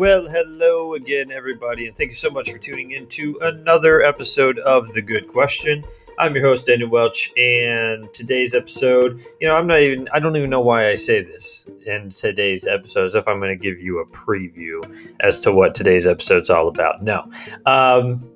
Well, 0.00 0.26
hello 0.26 0.94
again, 0.94 1.30
everybody, 1.30 1.86
and 1.86 1.94
thank 1.94 2.08
you 2.08 2.16
so 2.16 2.30
much 2.30 2.50
for 2.50 2.56
tuning 2.56 2.92
in 2.92 3.06
to 3.08 3.38
another 3.42 4.00
episode 4.00 4.58
of 4.60 4.94
The 4.94 5.02
Good 5.02 5.28
Question. 5.28 5.84
I'm 6.18 6.34
your 6.34 6.42
host, 6.42 6.64
Daniel 6.64 6.88
Welch, 6.88 7.30
and 7.36 8.10
today's 8.14 8.54
episode, 8.54 9.22
you 9.42 9.46
know, 9.46 9.54
I'm 9.56 9.66
not 9.66 9.80
even, 9.80 10.08
I 10.10 10.18
don't 10.18 10.34
even 10.36 10.48
know 10.48 10.62
why 10.62 10.88
I 10.88 10.94
say 10.94 11.22
this 11.22 11.66
in 11.84 12.08
today's 12.08 12.66
episode, 12.66 13.04
as 13.04 13.14
if 13.14 13.28
I'm 13.28 13.40
going 13.40 13.50
to 13.50 13.62
give 13.62 13.78
you 13.78 13.98
a 13.98 14.06
preview 14.06 14.80
as 15.20 15.38
to 15.40 15.52
what 15.52 15.74
today's 15.74 16.06
episode's 16.06 16.48
all 16.48 16.68
about. 16.68 17.02
No. 17.02 17.30
Um, 17.66 18.26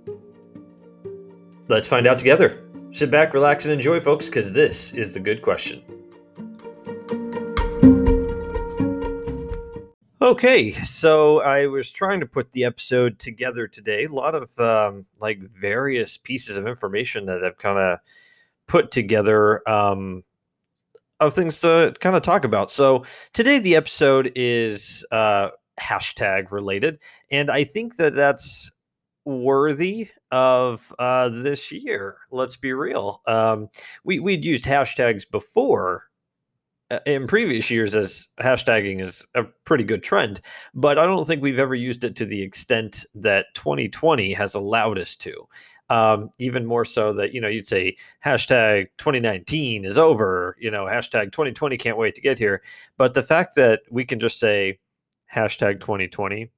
let's 1.69 1.89
find 1.89 2.07
out 2.07 2.19
together. 2.19 2.63
Sit 2.93 3.11
back, 3.11 3.33
relax, 3.33 3.65
and 3.65 3.73
enjoy, 3.73 4.03
folks, 4.03 4.27
because 4.27 4.53
this 4.53 4.93
is 4.93 5.15
The 5.15 5.21
Good 5.21 5.41
Question. 5.41 5.83
Okay, 10.25 10.73
so 10.73 11.43
I 11.43 11.67
was 11.67 11.93
trying 11.93 12.21
to 12.21 12.27
put 12.27 12.53
the 12.53 12.65
episode 12.65 13.19
together 13.19 13.69
today. 13.69 14.05
A 14.05 14.09
lot 14.09 14.35
of 14.35 14.59
um, 14.59 15.05
like 15.21 15.39
various 15.41 16.17
pieces 16.17 16.57
of 16.57 16.67
information 16.67 17.27
that 17.27 17.45
I've 17.45 17.59
kind 17.59 17.79
of 17.79 17.99
put 18.67 18.91
together 18.91 19.69
um, 19.69 20.25
of 21.21 21.35
things 21.35 21.59
to 21.59 21.95
kind 22.01 22.17
of 22.17 22.23
talk 22.23 22.47
about. 22.47 22.73
So 22.73 23.05
today 23.35 23.59
the 23.59 23.77
episode 23.77 24.33
is 24.35 25.05
uh, 25.11 25.51
hashtag 25.79 26.51
related, 26.53 27.03
and 27.31 27.51
I 27.51 27.65
think 27.65 27.97
that 27.97 28.15
that's 28.15 28.73
worthy 29.27 30.09
of 30.31 30.91
uh, 30.99 31.29
this 31.29 31.71
year. 31.71 32.17
Let's 32.31 32.57
be 32.57 32.73
real. 32.73 33.21
Um, 33.27 33.69
we 34.05 34.21
we'd 34.21 34.43
used 34.43 34.65
hashtags 34.65 35.31
before 35.31 36.05
in 37.07 37.27
previous 37.27 37.71
years 37.71 37.95
as 37.95 38.27
hashtagging 38.41 39.01
is 39.01 39.25
a 39.35 39.45
pretty 39.65 39.85
good 39.85 40.03
trend, 40.03 40.41
but 40.75 40.99
I 40.99 41.07
don't 41.07 41.27
think 41.27 41.43
we've 41.43 41.59
ever 41.59 41.75
used 41.75 42.05
it 42.05 42.17
to 42.17 42.27
the 42.27 42.43
extent 42.43 43.05
that 43.15 43.47
2020 43.55 44.33
has 44.33 44.55
allowed 44.55 44.99
us 44.99 45.17
to. 45.17 45.49
Um, 45.91 46.31
even 46.39 46.65
more 46.65 46.87
so 46.87 47.13
that 47.13 47.35
you 47.35 47.43
know 47.43 47.49
you'd 47.49 47.67
say 47.67 47.97
hashtag 48.25 48.87
2019 48.97 49.85
is 49.85 49.99
over, 49.99 50.57
you 50.59 50.71
know 50.71 50.87
hashtag 50.87 51.33
2020 51.33 51.77
can't 51.77 51.99
wait 51.99 52.15
to 52.15 52.23
get 52.23 52.39
here. 52.39 52.63
But 52.97 53.13
the 53.13 53.23
fact 53.23 53.55
that 53.57 53.83
we 53.91 54.05
can 54.05 54.19
just 54.19 54.39
say 54.39 54.79
hashtag 55.33 55.81
2020 55.81 56.51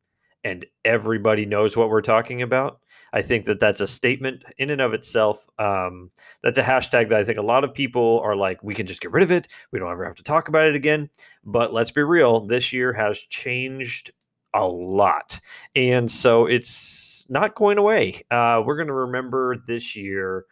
and 0.47 0.64
everybody 0.84 1.44
knows 1.44 1.77
what 1.77 1.91
we're 1.91 2.00
talking 2.00 2.42
about 2.42 2.80
I 3.16 3.22
think 3.22 3.47
that 3.47 3.61
that's 3.61 3.80
a 3.80 3.86
statement 3.86 4.44
in 4.58 4.69
and 4.69 4.83
of 4.83 4.92
itself. 4.92 5.48
Um, 5.58 6.11
that's 6.42 6.58
a 6.58 6.62
hashtag 6.62 7.08
that 7.08 7.19
I 7.19 7.25
think 7.25 7.38
a 7.38 7.42
lot 7.42 7.64
of 7.64 7.72
people 7.72 8.20
are 8.22 8.36
like, 8.36 8.62
we 8.62 8.75
can 8.75 8.84
just 8.84 9.00
get 9.00 9.11
rid 9.11 9.22
of 9.22 9.33
it. 9.33 9.48
We 9.72 9.78
don't 9.78 9.91
ever 9.91 10.05
have 10.05 10.16
to 10.16 10.22
talk 10.22 10.48
about 10.48 10.66
it 10.66 10.75
again. 10.75 11.08
But 11.42 11.72
let's 11.72 11.91
be 11.91 12.03
real, 12.03 12.41
this 12.41 12.75
year 12.75 12.92
has 12.92 13.19
changed 13.19 14.11
a 14.53 14.66
lot. 14.66 15.41
And 15.75 16.12
so 16.12 16.44
it's 16.44 17.25
not 17.31 17.55
going 17.55 17.78
away. 17.78 18.22
Uh, 18.31 18.62
we're 18.66 18.77
going 18.77 18.88
to 18.88 18.92
remember 18.92 19.56
this 19.66 19.97
year 19.97 20.44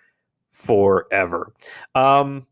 forever. 0.51 1.53
Um, 1.95 2.47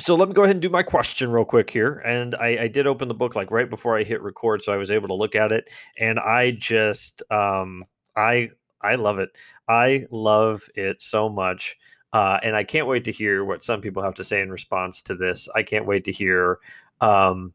so 0.00 0.14
let 0.14 0.28
me 0.28 0.34
go 0.34 0.42
ahead 0.42 0.56
and 0.56 0.62
do 0.62 0.68
my 0.68 0.82
question 0.82 1.30
real 1.30 1.44
quick 1.44 1.70
here. 1.70 1.98
And 2.00 2.34
I, 2.34 2.62
I, 2.62 2.68
did 2.68 2.86
open 2.86 3.08
the 3.08 3.14
book 3.14 3.34
like 3.34 3.50
right 3.50 3.68
before 3.68 3.98
I 3.98 4.02
hit 4.02 4.22
record, 4.22 4.64
so 4.64 4.72
I 4.72 4.76
was 4.76 4.90
able 4.90 5.08
to 5.08 5.14
look 5.14 5.34
at 5.34 5.52
it. 5.52 5.68
And 5.98 6.18
I 6.18 6.52
just, 6.52 7.22
um, 7.30 7.84
I 8.16 8.50
I 8.82 8.94
love 8.94 9.18
it. 9.18 9.30
I 9.68 10.06
love 10.10 10.62
it 10.74 11.02
so 11.02 11.28
much. 11.28 11.76
Uh, 12.12 12.38
and 12.42 12.56
I 12.56 12.64
can't 12.64 12.86
wait 12.86 13.04
to 13.04 13.12
hear 13.12 13.44
what 13.44 13.62
some 13.62 13.80
people 13.80 14.02
have 14.02 14.14
to 14.14 14.24
say 14.24 14.40
in 14.40 14.50
response 14.50 15.02
to 15.02 15.14
this. 15.14 15.48
I 15.54 15.62
can't 15.62 15.86
wait 15.86 16.04
to 16.04 16.12
hear 16.12 16.58
um, 17.00 17.52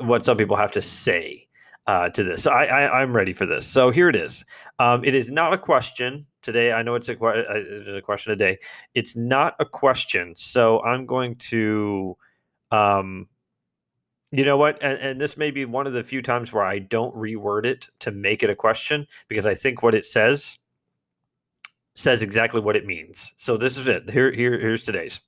what 0.00 0.24
some 0.24 0.36
people 0.36 0.56
have 0.56 0.72
to 0.72 0.82
say 0.82 1.46
uh, 1.86 2.08
to 2.10 2.22
this. 2.22 2.42
So 2.42 2.50
I, 2.50 2.64
I, 2.64 3.02
am 3.02 3.14
ready 3.14 3.32
for 3.32 3.46
this. 3.46 3.66
So 3.66 3.90
here 3.90 4.08
it 4.08 4.16
is. 4.16 4.44
Um, 4.78 5.04
it 5.04 5.14
is 5.14 5.30
not 5.30 5.52
a 5.52 5.58
question 5.58 6.26
today. 6.46 6.72
I 6.72 6.82
know 6.82 6.94
it's 6.94 7.10
a, 7.10 7.16
a 7.16 8.00
question 8.00 8.32
a 8.32 8.36
day. 8.36 8.58
It's 8.94 9.14
not 9.16 9.54
a 9.60 9.66
question. 9.66 10.34
So 10.36 10.82
I'm 10.82 11.04
going 11.04 11.36
to 11.36 12.16
um, 12.70 13.28
you 14.32 14.44
know 14.44 14.56
what? 14.56 14.82
And, 14.82 14.98
and, 14.98 15.20
this 15.20 15.36
may 15.36 15.50
be 15.50 15.64
one 15.64 15.86
of 15.86 15.92
the 15.92 16.02
few 16.02 16.20
times 16.20 16.52
where 16.52 16.64
I 16.64 16.80
don't 16.80 17.14
reword 17.14 17.64
it 17.64 17.88
to 18.00 18.10
make 18.10 18.42
it 18.42 18.50
a 18.50 18.56
question 18.56 19.06
because 19.28 19.46
I 19.46 19.54
think 19.54 19.82
what 19.82 19.94
it 19.94 20.04
says 20.04 20.58
says 21.94 22.22
exactly 22.22 22.60
what 22.60 22.76
it 22.76 22.84
means. 22.84 23.32
So 23.36 23.56
this 23.56 23.78
is 23.78 23.88
it. 23.88 24.10
Here, 24.10 24.32
here, 24.32 24.58
here's 24.58 24.82
today's. 24.82 25.20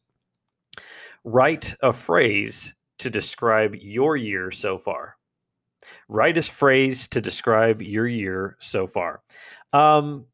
Write 1.25 1.75
a 1.83 1.93
phrase 1.93 2.75
to 2.99 3.09
describe 3.09 3.75
your 3.77 4.17
year 4.17 4.50
so 4.50 4.77
far. 4.77 5.17
Write 6.09 6.37
a 6.37 6.43
phrase 6.43 7.09
to 7.09 7.21
describe 7.21 7.81
your 7.81 8.06
year 8.06 8.56
so 8.61 8.87
far. 8.87 9.23
Um, 9.73 10.27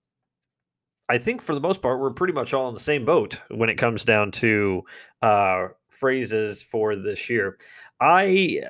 I 1.08 1.18
think 1.18 1.42
for 1.42 1.54
the 1.54 1.60
most 1.60 1.82
part, 1.82 2.00
we're 2.00 2.10
pretty 2.10 2.32
much 2.32 2.54
all 2.54 2.68
in 2.68 2.74
the 2.74 2.80
same 2.80 3.04
boat 3.04 3.40
when 3.50 3.68
it 3.68 3.76
comes 3.76 4.04
down 4.04 4.30
to 4.32 4.82
uh, 5.22 5.68
phrases 5.90 6.62
for 6.62 6.96
this 6.96 7.28
year. 7.28 7.58
I 8.00 8.62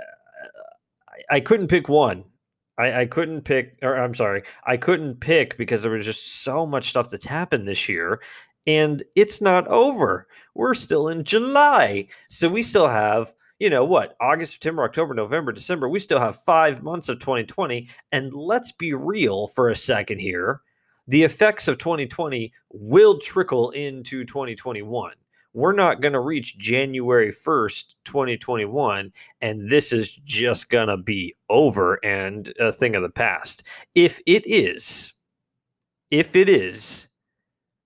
I 1.30 1.40
couldn't 1.40 1.68
pick 1.68 1.88
one. 1.88 2.24
I, 2.76 3.02
I 3.02 3.06
couldn't 3.06 3.42
pick, 3.42 3.78
or 3.82 3.94
I'm 3.96 4.14
sorry, 4.14 4.42
I 4.66 4.76
couldn't 4.76 5.20
pick 5.20 5.56
because 5.56 5.82
there 5.82 5.92
was 5.92 6.04
just 6.04 6.42
so 6.42 6.66
much 6.66 6.90
stuff 6.90 7.08
that's 7.08 7.24
happened 7.24 7.68
this 7.68 7.88
year, 7.88 8.20
and 8.66 9.02
it's 9.14 9.40
not 9.40 9.68
over. 9.68 10.26
We're 10.54 10.74
still 10.74 11.08
in 11.08 11.22
July, 11.22 12.08
so 12.28 12.48
we 12.48 12.62
still 12.62 12.88
have 12.88 13.32
you 13.60 13.70
know 13.70 13.84
what 13.84 14.16
august 14.20 14.54
september 14.54 14.82
october 14.82 15.14
november 15.14 15.52
december 15.52 15.88
we 15.88 16.00
still 16.00 16.18
have 16.18 16.42
five 16.44 16.82
months 16.82 17.08
of 17.08 17.20
2020 17.20 17.88
and 18.10 18.34
let's 18.34 18.72
be 18.72 18.92
real 18.92 19.46
for 19.46 19.68
a 19.68 19.76
second 19.76 20.18
here 20.18 20.60
the 21.06 21.22
effects 21.22 21.68
of 21.68 21.78
2020 21.78 22.52
will 22.70 23.18
trickle 23.18 23.70
into 23.70 24.24
2021 24.24 25.12
we're 25.54 25.72
not 25.72 26.00
going 26.00 26.12
to 26.12 26.20
reach 26.20 26.58
January 26.58 27.32
1st, 27.32 27.94
2021, 28.04 29.12
and 29.40 29.70
this 29.70 29.92
is 29.92 30.16
just 30.24 30.68
going 30.68 30.88
to 30.88 30.96
be 30.96 31.34
over 31.48 32.04
and 32.04 32.52
a 32.58 32.72
thing 32.72 32.96
of 32.96 33.02
the 33.02 33.08
past. 33.08 33.62
If 33.94 34.20
it 34.26 34.44
is, 34.46 35.14
if 36.10 36.34
it 36.34 36.48
is, 36.48 37.08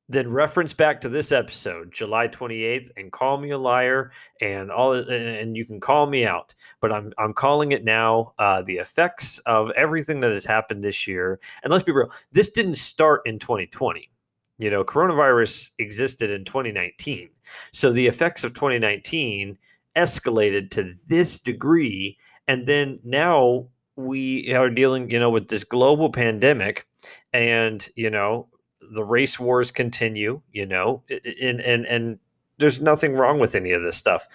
then 0.08 0.30
reference 0.30 0.72
back 0.72 1.00
to 1.02 1.08
this 1.08 1.32
episode, 1.32 1.92
July 1.92 2.28
28th, 2.28 2.90
and 2.96 3.12
call 3.12 3.38
me 3.38 3.50
a 3.50 3.58
liar, 3.58 4.10
and 4.40 4.70
all, 4.70 4.94
and 4.94 5.56
you 5.56 5.66
can 5.66 5.80
call 5.80 6.06
me 6.06 6.24
out. 6.24 6.54
But 6.80 6.92
I'm 6.92 7.12
I'm 7.18 7.34
calling 7.34 7.72
it 7.72 7.84
now. 7.84 8.32
Uh, 8.38 8.62
the 8.62 8.76
effects 8.76 9.38
of 9.40 9.70
everything 9.72 10.20
that 10.20 10.30
has 10.30 10.44
happened 10.44 10.82
this 10.82 11.06
year, 11.06 11.40
and 11.62 11.72
let's 11.72 11.84
be 11.84 11.92
real, 11.92 12.10
this 12.32 12.50
didn't 12.50 12.76
start 12.76 13.22
in 13.26 13.38
2020 13.38 14.10
you 14.58 14.70
know, 14.70 14.84
coronavirus 14.84 15.70
existed 15.78 16.30
in 16.30 16.44
2019. 16.44 17.30
So 17.72 17.92
the 17.92 18.06
effects 18.06 18.42
of 18.44 18.54
2019 18.54 19.56
escalated 19.96 20.70
to 20.72 20.92
this 21.08 21.38
degree. 21.38 22.18
And 22.46 22.66
then 22.66 22.98
now 23.04 23.68
we 23.96 24.52
are 24.54 24.70
dealing, 24.70 25.10
you 25.10 25.18
know, 25.18 25.30
with 25.30 25.48
this 25.48 25.64
global 25.64 26.10
pandemic 26.10 26.86
and, 27.32 27.88
you 27.94 28.10
know, 28.10 28.48
the 28.92 29.04
race 29.04 29.38
wars 29.38 29.70
continue, 29.70 30.40
you 30.52 30.66
know, 30.66 31.02
and, 31.10 31.60
and, 31.60 31.86
and 31.86 32.18
there's 32.58 32.80
nothing 32.80 33.14
wrong 33.14 33.38
with 33.38 33.54
any 33.54 33.72
of 33.72 33.82
this 33.82 33.96
stuff 33.96 34.26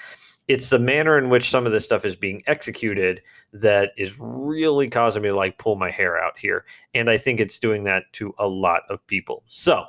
it's 0.47 0.69
the 0.69 0.79
manner 0.79 1.17
in 1.17 1.29
which 1.29 1.49
some 1.49 1.65
of 1.65 1.71
this 1.71 1.85
stuff 1.85 2.05
is 2.05 2.15
being 2.15 2.43
executed 2.47 3.21
that 3.53 3.91
is 3.97 4.17
really 4.19 4.89
causing 4.89 5.21
me 5.21 5.29
to 5.29 5.35
like 5.35 5.57
pull 5.57 5.75
my 5.75 5.89
hair 5.89 6.21
out 6.21 6.37
here. 6.37 6.65
And 6.93 7.09
I 7.09 7.17
think 7.17 7.39
it's 7.39 7.59
doing 7.59 7.83
that 7.85 8.11
to 8.13 8.33
a 8.39 8.47
lot 8.47 8.81
of 8.89 9.05
people. 9.07 9.43
So, 9.47 9.85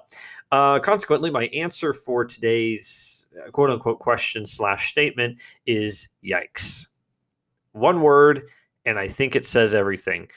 uh, 0.53 0.79
consequently, 0.79 1.31
my 1.31 1.47
answer 1.47 1.93
for 1.93 2.25
today's 2.25 3.27
uh, 3.37 3.51
quote 3.51 3.71
unquote 3.71 3.99
question 3.99 4.47
slash 4.47 4.91
statement 4.91 5.41
is 5.67 6.09
yikes. 6.25 6.87
One 7.73 8.03
word, 8.03 8.43
and 8.85 8.99
I 8.99 9.09
think 9.09 9.35
it 9.35 9.47
says 9.47 9.75
everything. 9.75 10.29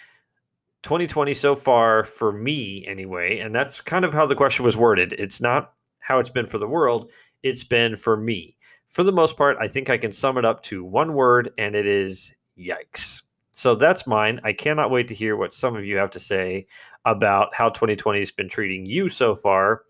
2020 0.88 1.34
so 1.34 1.56
far, 1.56 2.06
for 2.06 2.32
me 2.32 2.86
anyway, 2.88 3.40
and 3.40 3.54
that's 3.54 3.82
kind 3.82 4.06
of 4.06 4.14
how 4.14 4.26
the 4.26 4.36
question 4.36 4.66
was 4.66 4.78
worded. 4.78 5.14
It's 5.14 5.42
not 5.42 5.74
how 6.00 6.20
it's 6.20 6.30
been 6.30 6.48
for 6.48 6.58
the 6.58 6.68
world, 6.68 7.12
it's 7.44 7.64
been 7.64 7.96
for 7.96 8.18
me 8.18 8.58
for 8.88 9.04
the 9.04 9.12
most 9.12 9.38
part, 9.38 9.58
I 9.60 9.68
think 9.68 9.90
I 9.90 9.98
can 9.98 10.12
sum 10.12 10.38
it 10.38 10.46
up 10.46 10.64
to 10.64 10.84
one 10.84 11.14
word, 11.14 11.54
and 11.58 11.76
it 11.76 11.86
is 11.86 12.34
yikes. 12.58 13.22
So 13.52 13.76
that's 13.76 14.08
mine. 14.08 14.40
I 14.44 14.54
cannot 14.54 14.92
wait 14.92 15.08
to 15.10 15.16
hear 15.16 15.36
what 15.36 15.54
some 15.54 15.76
of 15.76 15.86
you 15.86 15.98
have 15.98 16.12
to 16.12 16.20
say 16.20 16.66
about 17.06 17.54
how 17.54 17.70
2020 17.70 18.20
has 18.20 18.32
been 18.32 18.50
treating 18.50 18.86
you 18.86 19.10
so 19.10 19.36
far 19.36 19.84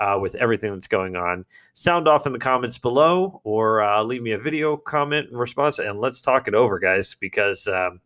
uh, 0.00 0.18
with 0.20 0.34
everything 0.36 0.70
that's 0.70 0.88
going 0.88 1.16
on. 1.16 1.44
Sound 1.74 2.08
off 2.08 2.26
in 2.26 2.32
the 2.32 2.38
comments 2.38 2.78
below 2.78 3.40
or 3.44 3.82
uh, 3.82 4.02
leave 4.02 4.22
me 4.22 4.32
a 4.32 4.38
video 4.38 4.76
comment 4.76 5.28
in 5.30 5.36
response, 5.36 5.78
and 5.78 6.00
let's 6.00 6.20
talk 6.20 6.46
it 6.48 6.54
over, 6.54 6.78
guys, 6.78 7.16
because. 7.18 7.66
Um, 7.66 8.00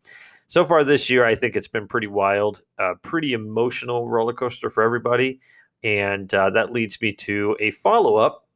so 0.47 0.65
far 0.65 0.85
this 0.85 1.11
year, 1.11 1.25
I 1.25 1.35
think 1.35 1.57
it's 1.57 1.69
been 1.69 1.89
pretty 1.89 2.07
wild, 2.07 2.63
uh, 2.79 2.95
pretty 3.03 3.33
emotional 3.33 4.09
roller 4.09 4.33
coaster 4.33 4.71
for 4.71 4.83
everybody. 4.83 5.41
And 5.83 6.33
uh, 6.35 6.51
that 6.51 6.73
leads 6.73 7.01
me 7.01 7.13
to 7.13 7.57
a 7.61 7.71
follow 7.71 8.17
up 8.17 8.47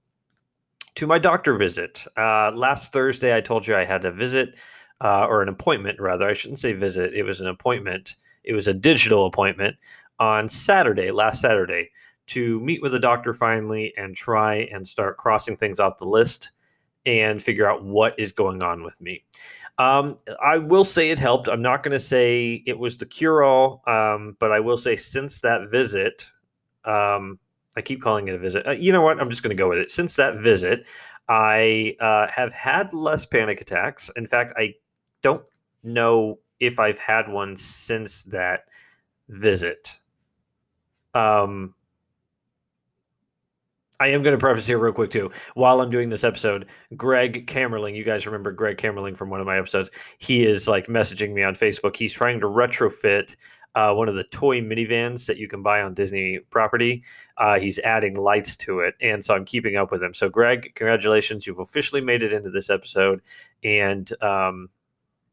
to 0.96 1.06
my 1.06 1.18
doctor 1.18 1.56
visit. 1.56 2.04
Uh, 2.16 2.52
last 2.54 2.92
Thursday, 2.92 3.36
I 3.36 3.40
told 3.40 3.66
you 3.66 3.76
I 3.76 3.84
had 3.84 4.04
a 4.04 4.12
visit 4.12 4.58
uh, 5.00 5.26
or 5.26 5.42
an 5.42 5.48
appointment, 5.48 6.00
rather. 6.00 6.28
I 6.28 6.32
shouldn't 6.32 6.60
say 6.60 6.72
visit, 6.72 7.14
it 7.14 7.22
was 7.22 7.40
an 7.40 7.46
appointment. 7.46 8.16
it 8.44 8.54
was 8.54 8.68
a 8.68 8.74
digital 8.74 9.26
appointment 9.26 9.76
on 10.18 10.48
Saturday, 10.48 11.10
last 11.10 11.40
Saturday, 11.40 11.90
to 12.28 12.60
meet 12.60 12.82
with 12.82 12.94
a 12.94 12.98
doctor 12.98 13.34
finally 13.34 13.92
and 13.96 14.14
try 14.14 14.68
and 14.72 14.86
start 14.86 15.16
crossing 15.16 15.56
things 15.56 15.80
off 15.80 15.98
the 15.98 16.04
list 16.04 16.52
and 17.06 17.42
figure 17.42 17.68
out 17.68 17.84
what 17.84 18.18
is 18.18 18.32
going 18.32 18.62
on 18.62 18.82
with 18.82 19.00
me. 19.00 19.24
Um, 19.80 20.18
I 20.42 20.58
will 20.58 20.84
say 20.84 21.10
it 21.10 21.18
helped. 21.18 21.48
I'm 21.48 21.62
not 21.62 21.82
going 21.82 21.92
to 21.92 21.98
say 21.98 22.62
it 22.66 22.78
was 22.78 22.98
the 22.98 23.06
cure 23.06 23.42
all, 23.42 23.82
um, 23.86 24.36
but 24.38 24.52
I 24.52 24.60
will 24.60 24.76
say 24.76 24.94
since 24.94 25.38
that 25.40 25.70
visit, 25.70 26.30
um, 26.84 27.38
I 27.78 27.80
keep 27.80 28.02
calling 28.02 28.28
it 28.28 28.34
a 28.34 28.38
visit. 28.38 28.66
Uh, 28.66 28.72
you 28.72 28.92
know 28.92 29.00
what? 29.00 29.18
I'm 29.18 29.30
just 29.30 29.42
going 29.42 29.56
to 29.56 29.60
go 29.60 29.70
with 29.70 29.78
it. 29.78 29.90
Since 29.90 30.16
that 30.16 30.36
visit, 30.36 30.86
I 31.30 31.96
uh, 31.98 32.26
have 32.28 32.52
had 32.52 32.92
less 32.92 33.24
panic 33.24 33.62
attacks. 33.62 34.10
In 34.16 34.26
fact, 34.26 34.52
I 34.58 34.74
don't 35.22 35.46
know 35.82 36.38
if 36.58 36.78
I've 36.78 36.98
had 36.98 37.26
one 37.26 37.56
since 37.56 38.22
that 38.24 38.64
visit. 39.30 39.98
Um, 41.14 41.74
I 44.00 44.08
am 44.08 44.22
going 44.22 44.32
to 44.36 44.40
preface 44.40 44.66
here 44.66 44.78
real 44.78 44.94
quick 44.94 45.10
too. 45.10 45.30
While 45.54 45.82
I'm 45.82 45.90
doing 45.90 46.08
this 46.08 46.24
episode, 46.24 46.66
Greg 46.96 47.46
Camerling, 47.46 47.94
you 47.94 48.02
guys 48.02 48.24
remember 48.24 48.50
Greg 48.50 48.78
Camerling 48.78 49.14
from 49.14 49.28
one 49.28 49.40
of 49.40 49.46
my 49.46 49.58
episodes? 49.58 49.90
He 50.18 50.46
is 50.46 50.66
like 50.66 50.86
messaging 50.86 51.34
me 51.34 51.42
on 51.42 51.54
Facebook. 51.54 51.94
He's 51.94 52.14
trying 52.14 52.40
to 52.40 52.46
retrofit 52.46 53.36
uh, 53.74 53.92
one 53.92 54.08
of 54.08 54.14
the 54.14 54.24
toy 54.24 54.62
minivans 54.62 55.26
that 55.26 55.36
you 55.36 55.46
can 55.46 55.62
buy 55.62 55.82
on 55.82 55.92
Disney 55.92 56.38
property. 56.48 57.04
Uh, 57.36 57.60
he's 57.60 57.78
adding 57.80 58.14
lights 58.14 58.56
to 58.56 58.80
it, 58.80 58.94
and 59.02 59.22
so 59.22 59.34
I'm 59.34 59.44
keeping 59.44 59.76
up 59.76 59.92
with 59.92 60.02
him. 60.02 60.14
So, 60.14 60.28
Greg, 60.28 60.72
congratulations! 60.74 61.46
You've 61.46 61.60
officially 61.60 62.00
made 62.00 62.22
it 62.22 62.32
into 62.32 62.50
this 62.50 62.70
episode, 62.70 63.20
and 63.62 64.10
um, 64.22 64.70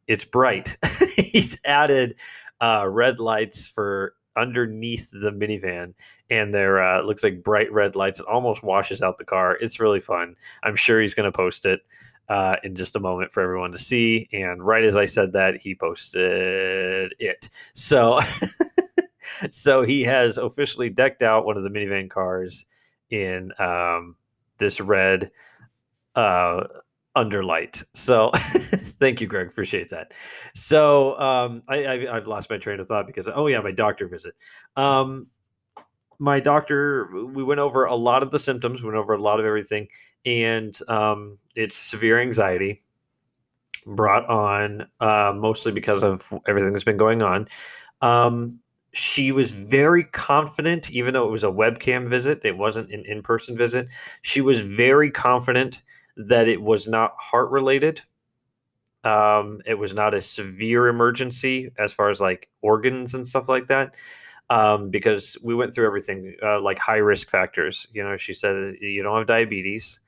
it's 0.07 0.25
bright. 0.25 0.77
he's 1.15 1.57
added 1.65 2.15
uh, 2.61 2.85
red 2.87 3.19
lights 3.19 3.67
for 3.67 4.13
underneath 4.37 5.09
the 5.11 5.31
minivan 5.31 5.93
and 6.29 6.53
there 6.53 6.81
uh, 6.81 7.01
looks 7.01 7.23
like 7.23 7.43
bright 7.43 7.71
red 7.71 7.95
lights. 7.95 8.19
It 8.19 8.25
almost 8.27 8.63
washes 8.63 9.01
out 9.01 9.17
the 9.17 9.25
car. 9.25 9.57
It's 9.59 9.79
really 9.79 9.99
fun. 9.99 10.35
I'm 10.63 10.75
sure 10.75 11.01
he's 11.01 11.13
going 11.13 11.31
to 11.31 11.35
post 11.35 11.65
it 11.65 11.81
uh, 12.29 12.55
in 12.63 12.75
just 12.75 12.95
a 12.95 12.99
moment 12.99 13.31
for 13.31 13.41
everyone 13.41 13.71
to 13.71 13.79
see. 13.79 14.27
And 14.33 14.63
right 14.63 14.83
as 14.83 14.95
I 14.95 15.05
said 15.05 15.33
that, 15.33 15.57
he 15.61 15.75
posted 15.75 17.13
it. 17.19 17.49
So, 17.73 18.19
so 19.51 19.83
he 19.83 20.03
has 20.03 20.37
officially 20.37 20.89
decked 20.89 21.21
out 21.21 21.45
one 21.45 21.57
of 21.57 21.63
the 21.63 21.69
minivan 21.69 22.09
cars 22.09 22.65
in 23.09 23.51
um, 23.59 24.15
this 24.57 24.79
red 24.81 25.31
uh, 26.15 26.63
underlight. 27.17 27.83
So, 27.93 28.31
thank 28.99 29.21
you, 29.21 29.27
Greg. 29.27 29.47
Appreciate 29.47 29.89
that. 29.89 30.13
So, 30.55 31.19
um, 31.19 31.61
I, 31.67 32.07
have 32.11 32.27
lost 32.27 32.49
my 32.49 32.57
train 32.57 32.79
of 32.79 32.87
thought 32.87 33.07
because 33.07 33.27
oh 33.33 33.47
yeah, 33.47 33.59
my 33.61 33.71
doctor 33.71 34.07
visit. 34.07 34.35
Um, 34.75 35.27
my 36.19 36.39
doctor, 36.39 37.09
we 37.33 37.43
went 37.43 37.59
over 37.59 37.85
a 37.85 37.95
lot 37.95 38.23
of 38.23 38.31
the 38.31 38.39
symptoms, 38.39 38.81
went 38.81 38.97
over 38.97 39.13
a 39.13 39.21
lot 39.21 39.39
of 39.39 39.45
everything, 39.45 39.87
and 40.25 40.77
um, 40.87 41.37
it's 41.55 41.77
severe 41.77 42.19
anxiety 42.19 42.83
brought 43.85 44.27
on 44.27 44.87
uh, 44.99 45.33
mostly 45.35 45.71
because 45.71 46.03
of 46.03 46.31
everything 46.47 46.71
that's 46.71 46.83
been 46.83 46.97
going 46.97 47.21
on. 47.21 47.47
Um, 48.01 48.59
she 48.93 49.31
was 49.31 49.51
very 49.51 50.03
confident, 50.03 50.89
even 50.91 51.13
though 51.13 51.27
it 51.27 51.31
was 51.31 51.43
a 51.43 51.47
webcam 51.47 52.07
visit, 52.07 52.43
it 52.43 52.57
wasn't 52.57 52.91
an 52.91 53.03
in 53.05 53.21
person 53.21 53.55
visit. 53.55 53.87
She 54.23 54.41
was 54.41 54.61
very 54.61 55.11
confident 55.11 55.83
that 56.17 56.47
it 56.47 56.61
was 56.61 56.87
not 56.87 57.15
heart 57.17 57.49
related. 57.51 58.01
Um, 59.03 59.61
it 59.65 59.75
was 59.75 59.93
not 59.93 60.13
a 60.13 60.21
severe 60.21 60.87
emergency 60.87 61.71
as 61.77 61.93
far 61.93 62.09
as 62.09 62.19
like 62.19 62.49
organs 62.61 63.13
and 63.13 63.25
stuff 63.25 63.47
like 63.47 63.67
that 63.67 63.95
um, 64.49 64.89
because 64.89 65.37
we 65.41 65.55
went 65.55 65.73
through 65.73 65.85
everything 65.85 66.35
uh, 66.43 66.61
like 66.61 66.79
high 66.79 66.97
risk 66.97 67.29
factors. 67.29 67.87
You 67.93 68.03
know, 68.03 68.17
she 68.17 68.33
says 68.33 68.75
you 68.81 69.03
don't 69.03 69.17
have 69.17 69.27
diabetes, 69.27 69.99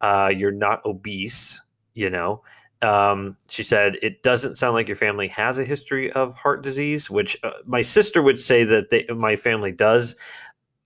uh, 0.00 0.30
you're 0.34 0.50
not 0.52 0.84
obese. 0.84 1.60
You 1.94 2.10
know, 2.10 2.42
um, 2.82 3.36
she 3.48 3.62
said 3.62 3.96
it 4.02 4.22
doesn't 4.22 4.56
sound 4.56 4.74
like 4.74 4.88
your 4.88 4.96
family 4.96 5.28
has 5.28 5.58
a 5.58 5.64
history 5.64 6.12
of 6.12 6.34
heart 6.34 6.62
disease, 6.62 7.08
which 7.08 7.38
uh, 7.42 7.50
my 7.64 7.80
sister 7.80 8.22
would 8.22 8.40
say 8.40 8.64
that 8.64 8.90
they, 8.90 9.06
my 9.14 9.36
family 9.36 9.72
does. 9.72 10.14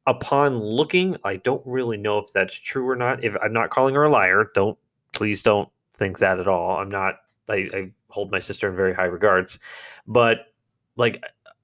Upon 0.06 0.58
looking, 0.58 1.16
I 1.24 1.36
don't 1.36 1.62
really 1.66 1.96
know 1.96 2.18
if 2.18 2.32
that's 2.32 2.54
true 2.54 2.88
or 2.88 2.96
not. 2.96 3.22
If 3.22 3.34
I'm 3.42 3.52
not 3.52 3.70
calling 3.70 3.94
her 3.94 4.04
a 4.04 4.10
liar, 4.10 4.48
don't 4.54 4.78
please 5.12 5.42
don't 5.42 5.68
think 5.92 6.18
that 6.18 6.40
at 6.40 6.48
all. 6.48 6.78
I'm 6.78 6.90
not. 6.90 7.16
I, 7.48 7.68
I 7.74 7.90
hold 8.08 8.30
my 8.30 8.40
sister 8.40 8.68
in 8.68 8.76
very 8.76 8.94
high 8.94 9.04
regards, 9.04 9.58
but 10.06 10.52
like 10.96 11.22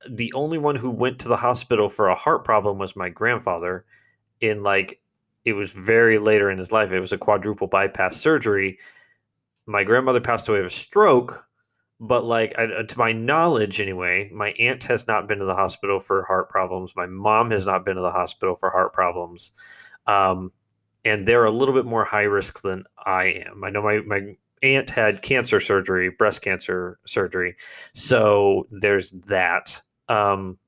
the 0.09 0.33
only 0.35 0.59
one 0.59 0.77
who 0.77 0.91
went 0.91 1.19
to 1.21 1.29
the 1.29 1.37
hospital 1.37 1.89
for 1.89 2.09
a 2.09 2.15
heart 2.15 2.45
problem 2.45 2.79
was 2.79 2.97
my 2.97 3.09
grandfather 3.09 3.85
in 4.41 4.63
like 4.63 5.01
it 5.45 5.53
was 5.53 5.73
very 5.73 6.19
later 6.19 6.51
in 6.51 6.59
his 6.59 6.73
life 6.73 6.93
it 6.93 7.01
was 7.01 7.13
a 7.13 7.19
quadruple 7.19 7.67
bypass 7.67 8.17
surgery 8.17 8.79
my 9.67 9.83
grandmother 9.83 10.21
passed 10.21 10.49
away 10.49 10.61
of 10.61 10.67
a 10.67 10.71
stroke 10.71 11.46
but 12.01 12.25
like 12.25 12.55
I, 12.59 12.65
uh, 12.65 12.83
to 12.83 12.99
my 12.99 13.13
knowledge 13.13 13.81
anyway 13.81 14.31
my 14.33 14.51
aunt 14.53 14.85
has 14.85 15.07
not 15.07 15.27
been 15.27 15.39
to 15.39 15.45
the 15.45 15.55
hospital 15.55 16.01
for 16.01 16.25
heart 16.25 16.51
problems. 16.51 16.95
My 16.97 17.07
mom 17.07 17.51
has 17.51 17.67
not 17.67 17.85
been 17.85 17.97
to 17.97 18.03
the 18.03 18.11
hospital 18.11 18.55
for 18.55 18.71
heart 18.71 18.93
problems. 18.93 19.53
Um, 20.07 20.53
and 21.05 21.27
they're 21.27 21.45
a 21.45 21.51
little 21.51 21.75
bit 21.75 21.85
more 21.85 22.05
high 22.05 22.23
risk 22.23 22.63
than 22.63 22.85
i 23.05 23.25
am. 23.25 23.65
I 23.65 23.71
know 23.71 23.83
my, 23.83 24.01
my 24.01 24.37
aunt 24.63 24.91
had 24.91 25.23
cancer 25.23 25.61
surgery 25.61 26.11
breast 26.11 26.43
cancer 26.43 26.99
surgery 27.07 27.57
so 27.95 28.67
there's 28.71 29.11
that. 29.13 29.81
Um, 30.09 30.59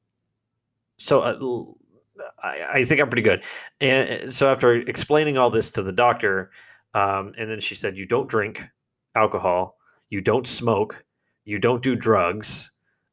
so 0.99 1.21
uh, 1.21 2.25
I, 2.43 2.81
I, 2.81 2.85
think 2.85 3.01
I'm 3.01 3.09
pretty 3.09 3.23
good. 3.23 3.45
And 3.81 4.35
so 4.35 4.51
after 4.51 4.75
explaining 4.75 5.39
all 5.39 5.51
this 5.51 5.71
to 5.71 5.83
the 5.83 5.93
doctor, 5.93 6.51
um, 6.95 7.35
and 7.39 7.49
then 7.49 7.61
she 7.61 7.77
said, 7.77 7.97
"You 7.97 8.05
don't 8.05 8.29
drink 8.29 8.65
alcohol, 9.15 9.79
you 10.11 10.21
don't 10.21 10.49
smoke, 10.49 11.05
you 11.49 11.59
don't 11.59 11.83
do 11.83 11.97
drugs." 11.97 12.71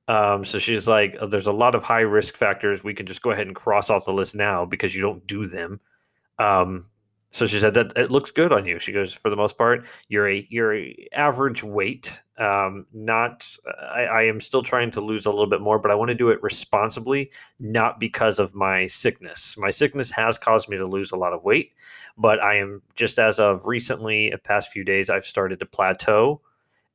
Um, 0.08 0.46
so 0.46 0.60
she's 0.60 0.88
like, 0.88 1.18
"There's 1.30 1.48
a 1.48 1.54
lot 1.54 1.76
of 1.76 1.84
high 1.84 2.02
risk 2.02 2.38
factors. 2.38 2.84
We 2.84 2.94
can 2.94 3.06
just 3.06 3.22
go 3.22 3.32
ahead 3.32 3.48
and 3.48 3.56
cross 3.56 3.90
off 3.90 4.06
the 4.06 4.14
list 4.14 4.36
now 4.36 4.66
because 4.66 4.94
you 4.96 5.02
don't 5.02 5.26
do 5.28 5.46
them." 5.46 5.80
Um, 6.40 6.86
so 7.36 7.46
she 7.46 7.60
said 7.60 7.74
that 7.74 7.92
it 7.98 8.12
looks 8.12 8.32
good 8.32 8.54
on 8.54 8.66
you. 8.66 8.80
She 8.80 8.94
goes, 8.94 9.14
for 9.14 9.30
the 9.30 9.36
most 9.36 9.58
part, 9.58 9.86
you're 10.08 10.30
a 10.30 10.48
you're 10.50 10.74
a 10.74 11.08
average 11.12 11.66
weight. 11.66 12.22
Um, 12.38 12.86
not, 12.94 13.46
I, 13.94 14.04
I 14.04 14.22
am 14.24 14.40
still 14.40 14.64
trying 14.64 14.90
to 14.92 15.02
lose 15.02 15.26
a 15.26 15.32
little 15.32 15.50
bit 15.50 15.60
more, 15.60 15.78
but 15.78 15.92
I 15.92 15.96
want 15.96 16.10
to 16.10 16.16
do 16.16 16.30
it 16.30 16.42
responsibly, 16.42 17.30
not 17.60 18.00
because 18.00 18.40
of 18.40 18.56
my 18.56 18.86
sickness. 18.88 19.58
My 19.58 19.70
sickness 19.70 20.12
has 20.12 20.38
caused 20.38 20.70
me 20.70 20.78
to 20.78 20.86
lose 20.86 21.12
a 21.12 21.18
lot 21.18 21.34
of 21.34 21.44
weight, 21.44 21.74
but 22.18 22.42
I 22.42 22.56
am 22.56 22.82
just 22.96 23.20
as 23.20 23.38
of 23.38 23.66
recently, 23.66 24.30
the 24.30 24.38
past 24.38 24.70
few 24.70 24.86
days, 24.86 25.10
I've 25.10 25.26
started 25.26 25.60
to 25.60 25.66
plateau, 25.66 26.40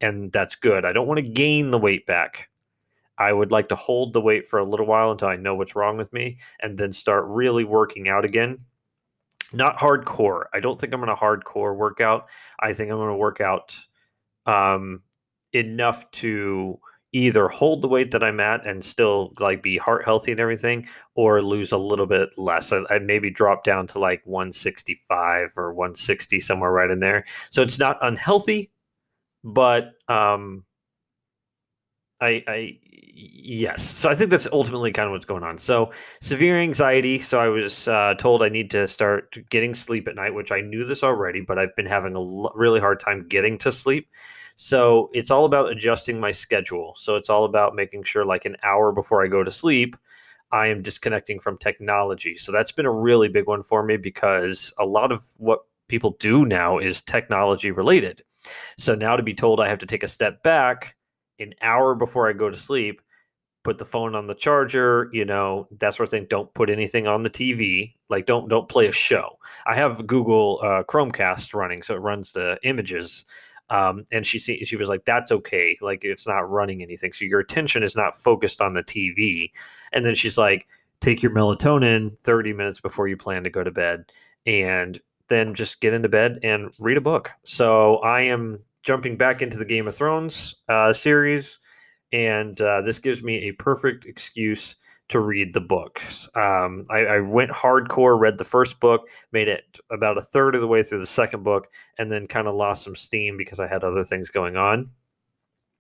and 0.00 0.33
that's 0.33 0.57
good. 0.57 0.85
I 0.85 0.92
don't 0.92 1.07
want 1.07 1.19
to 1.19 1.30
gain 1.30 1.71
the 1.71 1.78
weight 1.78 2.07
back. 2.07 2.49
I 3.19 3.33
would 3.33 3.52
like 3.52 3.69
to 3.69 3.76
hold 3.76 4.12
the 4.12 4.21
weight 4.21 4.47
for 4.47 4.59
a 4.59 4.64
little 4.64 4.87
while 4.87 5.11
until 5.11 5.28
I 5.28 5.37
know 5.37 5.54
what's 5.54 5.76
wrong 5.76 5.97
with 5.97 6.12
me, 6.12 6.38
and 6.61 6.78
then 6.78 6.92
start 6.92 7.25
really 7.26 7.64
working 7.64 8.09
out 8.09 8.25
again 8.25 8.59
not 9.52 9.78
hardcore. 9.78 10.45
I 10.54 10.61
don't 10.61 10.80
think 10.80 10.92
I'm 10.92 11.00
going 11.00 11.14
to 11.14 11.21
hardcore 11.21 11.76
workout. 11.76 12.28
I 12.61 12.73
think 12.73 12.90
I'm 12.90 12.99
going 12.99 13.11
to 13.11 13.16
work 13.16 13.40
out 13.40 13.76
um, 14.47 15.02
enough 15.52 16.11
to 16.12 16.78
either 17.12 17.49
hold 17.49 17.83
the 17.83 17.88
weight 17.88 18.12
that 18.12 18.23
I'm 18.23 18.38
at 18.38 18.64
and 18.64 18.85
still 18.85 19.33
like 19.40 19.62
be 19.62 19.76
heart 19.76 20.04
healthy 20.04 20.30
and 20.30 20.40
everything, 20.40 20.87
or 21.14 21.42
lose 21.42 21.73
a 21.73 21.78
little 21.78 22.07
bit 22.07 22.30
less. 22.37 22.73
I 22.73 22.99
maybe 23.00 23.30
drop 23.30 23.64
down 23.64 23.87
to 23.88 23.99
like 23.99 24.23
165 24.25 25.54
or 25.57 25.75
160 25.75 26.38
somewhere 26.38 26.71
right 26.71 26.90
in 26.90 27.00
there. 27.00 27.25
So 27.50 27.62
it's 27.62 27.78
not 27.78 27.99
unhealthy, 28.02 28.71
but 29.44 29.92
um, 30.09 30.64
I, 32.20 32.44
I 32.47 32.78
yes. 33.14 33.82
So 33.82 34.11
I 34.11 34.14
think 34.14 34.30
that's 34.30 34.47
ultimately 34.52 34.92
kind 34.92 35.06
of 35.06 35.12
what's 35.12 35.25
going 35.25 35.42
on. 35.42 35.59
So 35.59 35.90
severe 36.20 36.61
anxiety. 36.61 37.18
So 37.18 37.40
I 37.40 37.49
was 37.49 37.88
uh, 37.88 38.14
told 38.18 38.42
I 38.42 38.49
need 38.49 38.70
to 38.73 38.87
start 38.88 39.37
getting 39.50 39.75
sleep 39.75 40.06
at 40.09 40.16
night, 40.16 40.35
which 40.35 40.52
I 40.52 40.61
knew 40.61 40.85
this 40.85 41.02
already, 41.02 41.40
but 41.40 41.59
I've 41.59 41.75
been 41.76 41.87
having 41.87 42.14
a 42.14 42.20
l- 42.20 42.52
really 42.54 42.80
hard 42.80 43.00
time 43.00 43.26
getting 43.28 43.56
to 43.59 43.73
sleep. 43.73 44.09
So 44.56 45.09
it's 45.14 45.30
all 45.30 45.47
about 45.47 45.70
adjusting 45.70 46.20
my 46.20 46.30
schedule. 46.30 46.94
So 46.97 47.16
it's 47.16 47.30
all 47.30 47.47
about 47.47 47.75
making 47.75 48.02
sure, 48.04 48.26
like 48.26 48.44
an 48.44 48.56
hour 48.62 48.92
before 48.92 49.25
I 49.25 49.28
go 49.28 49.42
to 49.42 49.50
sleep, 49.50 49.97
I 50.52 50.66
am 50.66 50.82
disconnecting 50.82 51.40
from 51.40 51.56
technology. 51.56 52.37
So 52.37 52.52
that's 52.52 52.73
been 52.73 52.85
a 52.87 52.92
really 52.92 53.28
big 53.28 53.47
one 53.47 53.62
for 53.62 53.82
me 53.82 53.97
because 53.97 54.75
a 54.78 54.85
lot 54.85 55.12
of 55.12 55.25
what 55.38 55.61
people 55.88 56.16
do 56.18 56.44
now 56.44 56.78
is 56.78 57.00
technology 57.00 57.70
related. 57.70 58.23
So 58.78 58.94
now 58.94 59.16
to 59.16 59.23
be 59.23 59.35
told 59.35 59.61
I 59.61 59.68
have 59.68 59.78
to 59.78 59.87
take 59.87 60.02
a 60.02 60.09
step 60.09 60.42
back 60.42 60.97
an 61.40 61.54
hour 61.62 61.94
before 61.94 62.28
I 62.28 62.32
go 62.32 62.50
to 62.50 62.56
sleep, 62.56 63.00
put 63.64 63.78
the 63.78 63.85
phone 63.85 64.14
on 64.14 64.26
the 64.26 64.35
charger, 64.35 65.11
you 65.12 65.25
know, 65.25 65.68
that 65.78 65.94
sort 65.94 66.06
of 66.06 66.11
thing. 66.11 66.26
Don't 66.28 66.52
put 66.54 66.70
anything 66.70 67.06
on 67.06 67.23
the 67.23 67.30
TV. 67.30 67.94
Like 68.09 68.26
don't 68.26 68.49
don't 68.49 68.68
play 68.68 68.87
a 68.87 68.92
show. 68.92 69.38
I 69.66 69.75
have 69.75 70.06
Google 70.06 70.61
uh, 70.62 70.82
Chromecast 70.85 71.54
running, 71.54 71.82
so 71.82 71.94
it 71.94 71.99
runs 71.99 72.32
the 72.32 72.59
images. 72.62 73.25
Um, 73.68 74.04
and 74.11 74.26
she 74.26 74.38
she 74.38 74.76
was 74.76 74.88
like, 74.88 75.04
"That's 75.04 75.30
okay. 75.30 75.76
Like 75.80 76.04
it's 76.04 76.26
not 76.26 76.50
running 76.50 76.82
anything, 76.82 77.12
so 77.12 77.25
your 77.25 77.40
attention 77.40 77.82
is 77.82 77.97
not 77.97 78.16
focused 78.16 78.61
on 78.61 78.75
the 78.75 78.82
TV." 78.82 79.52
And 79.92 80.04
then 80.04 80.14
she's 80.14 80.37
like, 80.37 80.66
"Take 81.00 81.23
your 81.23 81.32
melatonin 81.32 82.18
30 82.23 82.52
minutes 82.52 82.80
before 82.80 83.09
you 83.09 83.16
plan 83.16 83.44
to 83.44 83.50
go 83.50 83.62
to 83.62 83.70
bed, 83.70 84.11
and 84.47 85.00
then 85.30 85.54
just 85.54 85.80
get 85.80 85.94
into 85.94 86.10
bed 86.10 86.38
and 86.42 86.70
read 86.78 86.99
a 86.99 87.00
book." 87.00 87.30
So 87.44 87.96
I 87.99 88.20
am 88.20 88.58
jumping 88.82 89.16
back 89.16 89.40
into 89.40 89.56
the 89.56 89.64
Game 89.64 89.88
of 89.88 89.94
Thrones 89.94 90.56
uh, 90.68 90.92
series, 90.92 91.58
and 92.12 92.60
uh, 92.60 92.82
this 92.82 92.99
gives 92.99 93.22
me 93.22 93.49
a 93.49 93.52
perfect 93.52 94.04
excuse 94.04 94.76
to 95.10 95.20
read 95.20 95.52
the 95.54 95.60
books. 95.60 96.28
Um, 96.37 96.84
I, 96.88 96.99
I, 97.00 97.20
went 97.20 97.50
hardcore, 97.50 98.18
read 98.18 98.38
the 98.38 98.44
first 98.44 98.78
book, 98.78 99.08
made 99.32 99.49
it 99.49 99.78
about 99.90 100.16
a 100.16 100.22
third 100.22 100.54
of 100.54 100.60
the 100.60 100.68
way 100.68 100.84
through 100.84 101.00
the 101.00 101.06
second 101.06 101.42
book, 101.42 101.66
and 101.99 102.12
then 102.12 102.28
kind 102.28 102.46
of 102.46 102.54
lost 102.54 102.84
some 102.84 102.94
steam 102.94 103.37
because 103.37 103.58
I 103.58 103.66
had 103.66 103.82
other 103.82 104.04
things 104.04 104.30
going 104.30 104.56
on. 104.56 104.88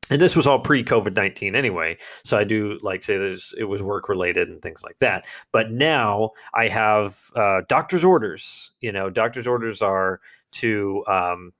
And 0.08 0.20
this 0.20 0.34
was 0.34 0.46
all 0.46 0.58
pre 0.58 0.82
COVID 0.82 1.14
19 1.14 1.54
anyway. 1.54 1.96
So 2.24 2.36
I 2.36 2.44
do 2.44 2.78
like 2.82 3.02
say 3.02 3.16
this, 3.16 3.54
it 3.56 3.64
was 3.64 3.82
work 3.82 4.08
related 4.08 4.48
and 4.48 4.60
things 4.60 4.82
like 4.82 4.98
that. 4.98 5.26
But 5.52 5.70
now 5.70 6.30
I 6.54 6.68
have 6.68 7.20
uh, 7.36 7.62
doctor's 7.68 8.04
orders. 8.04 8.72
You 8.80 8.92
know, 8.92 9.10
doctor's 9.10 9.46
orders 9.46 9.82
are 9.82 10.20
to 10.52 11.04
um, 11.06 11.52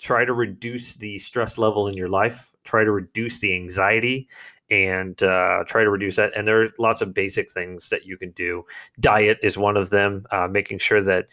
try 0.00 0.24
to 0.24 0.32
reduce 0.32 0.94
the 0.94 1.16
stress 1.18 1.58
level 1.58 1.86
in 1.86 1.96
your 1.96 2.08
life, 2.08 2.52
try 2.64 2.82
to 2.82 2.90
reduce 2.90 3.38
the 3.38 3.54
anxiety, 3.54 4.28
and 4.68 5.22
uh, 5.22 5.62
try 5.66 5.84
to 5.84 5.90
reduce 5.90 6.16
that. 6.16 6.32
And 6.36 6.48
there 6.48 6.62
are 6.62 6.70
lots 6.78 7.02
of 7.02 7.14
basic 7.14 7.52
things 7.52 7.88
that 7.90 8.04
you 8.04 8.16
can 8.16 8.30
do. 8.32 8.64
Diet 8.98 9.38
is 9.42 9.56
one 9.56 9.76
of 9.76 9.90
them, 9.90 10.24
uh, 10.32 10.48
making 10.50 10.78
sure 10.78 11.02
that 11.02 11.26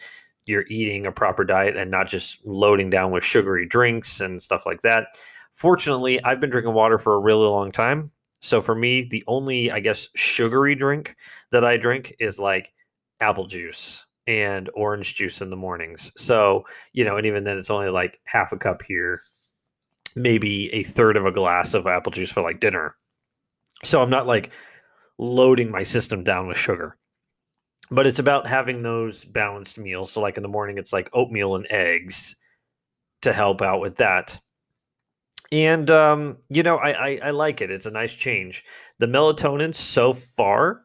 you're 0.46 0.66
eating 0.68 1.06
a 1.06 1.12
proper 1.12 1.44
diet 1.44 1.76
and 1.76 1.90
not 1.90 2.06
just 2.06 2.44
loading 2.44 2.90
down 2.90 3.10
with 3.10 3.24
sugary 3.24 3.66
drinks 3.66 4.20
and 4.20 4.42
stuff 4.42 4.66
like 4.66 4.82
that. 4.82 5.18
Fortunately, 5.60 6.22
I've 6.24 6.40
been 6.40 6.50
drinking 6.50 6.72
water 6.72 6.98
for 6.98 7.14
a 7.14 7.20
really 7.20 7.46
long 7.46 7.70
time. 7.70 8.10
So 8.40 8.62
for 8.62 8.74
me, 8.74 9.06
the 9.10 9.22
only, 9.26 9.70
I 9.70 9.80
guess, 9.80 10.08
sugary 10.16 10.74
drink 10.74 11.14
that 11.50 11.64
I 11.64 11.76
drink 11.76 12.16
is 12.18 12.38
like 12.38 12.72
apple 13.20 13.46
juice 13.46 14.06
and 14.26 14.70
orange 14.74 15.14
juice 15.14 15.42
in 15.42 15.50
the 15.50 15.56
mornings. 15.56 16.10
So, 16.16 16.64
you 16.94 17.04
know, 17.04 17.18
and 17.18 17.26
even 17.26 17.44
then 17.44 17.58
it's 17.58 17.70
only 17.70 17.90
like 17.90 18.20
half 18.24 18.52
a 18.52 18.56
cup 18.56 18.80
here, 18.82 19.20
maybe 20.16 20.72
a 20.72 20.82
third 20.82 21.18
of 21.18 21.26
a 21.26 21.32
glass 21.32 21.74
of 21.74 21.86
apple 21.86 22.12
juice 22.12 22.30
for 22.30 22.42
like 22.42 22.60
dinner 22.60 22.96
so 23.84 24.02
I'm 24.02 24.10
not 24.10 24.26
like 24.26 24.50
loading 25.18 25.70
my 25.70 25.82
system 25.82 26.24
down 26.24 26.46
with 26.46 26.56
sugar. 26.56 26.96
But 27.90 28.06
it's 28.06 28.18
about 28.18 28.46
having 28.46 28.82
those 28.82 29.24
balanced 29.24 29.78
meals. 29.78 30.12
So 30.12 30.20
like 30.20 30.36
in 30.36 30.42
the 30.42 30.48
morning 30.48 30.78
it's 30.78 30.92
like 30.92 31.10
oatmeal 31.12 31.56
and 31.56 31.66
eggs 31.70 32.36
to 33.22 33.32
help 33.32 33.62
out 33.62 33.80
with 33.80 33.96
that. 33.96 34.40
And 35.52 35.90
um, 35.90 36.36
you 36.48 36.62
know, 36.62 36.76
I, 36.76 36.90
I 36.90 37.20
I 37.24 37.30
like 37.30 37.60
it. 37.60 37.70
It's 37.70 37.86
a 37.86 37.90
nice 37.90 38.14
change. 38.14 38.64
The 38.98 39.06
melatonin 39.06 39.74
so 39.74 40.12
far 40.12 40.82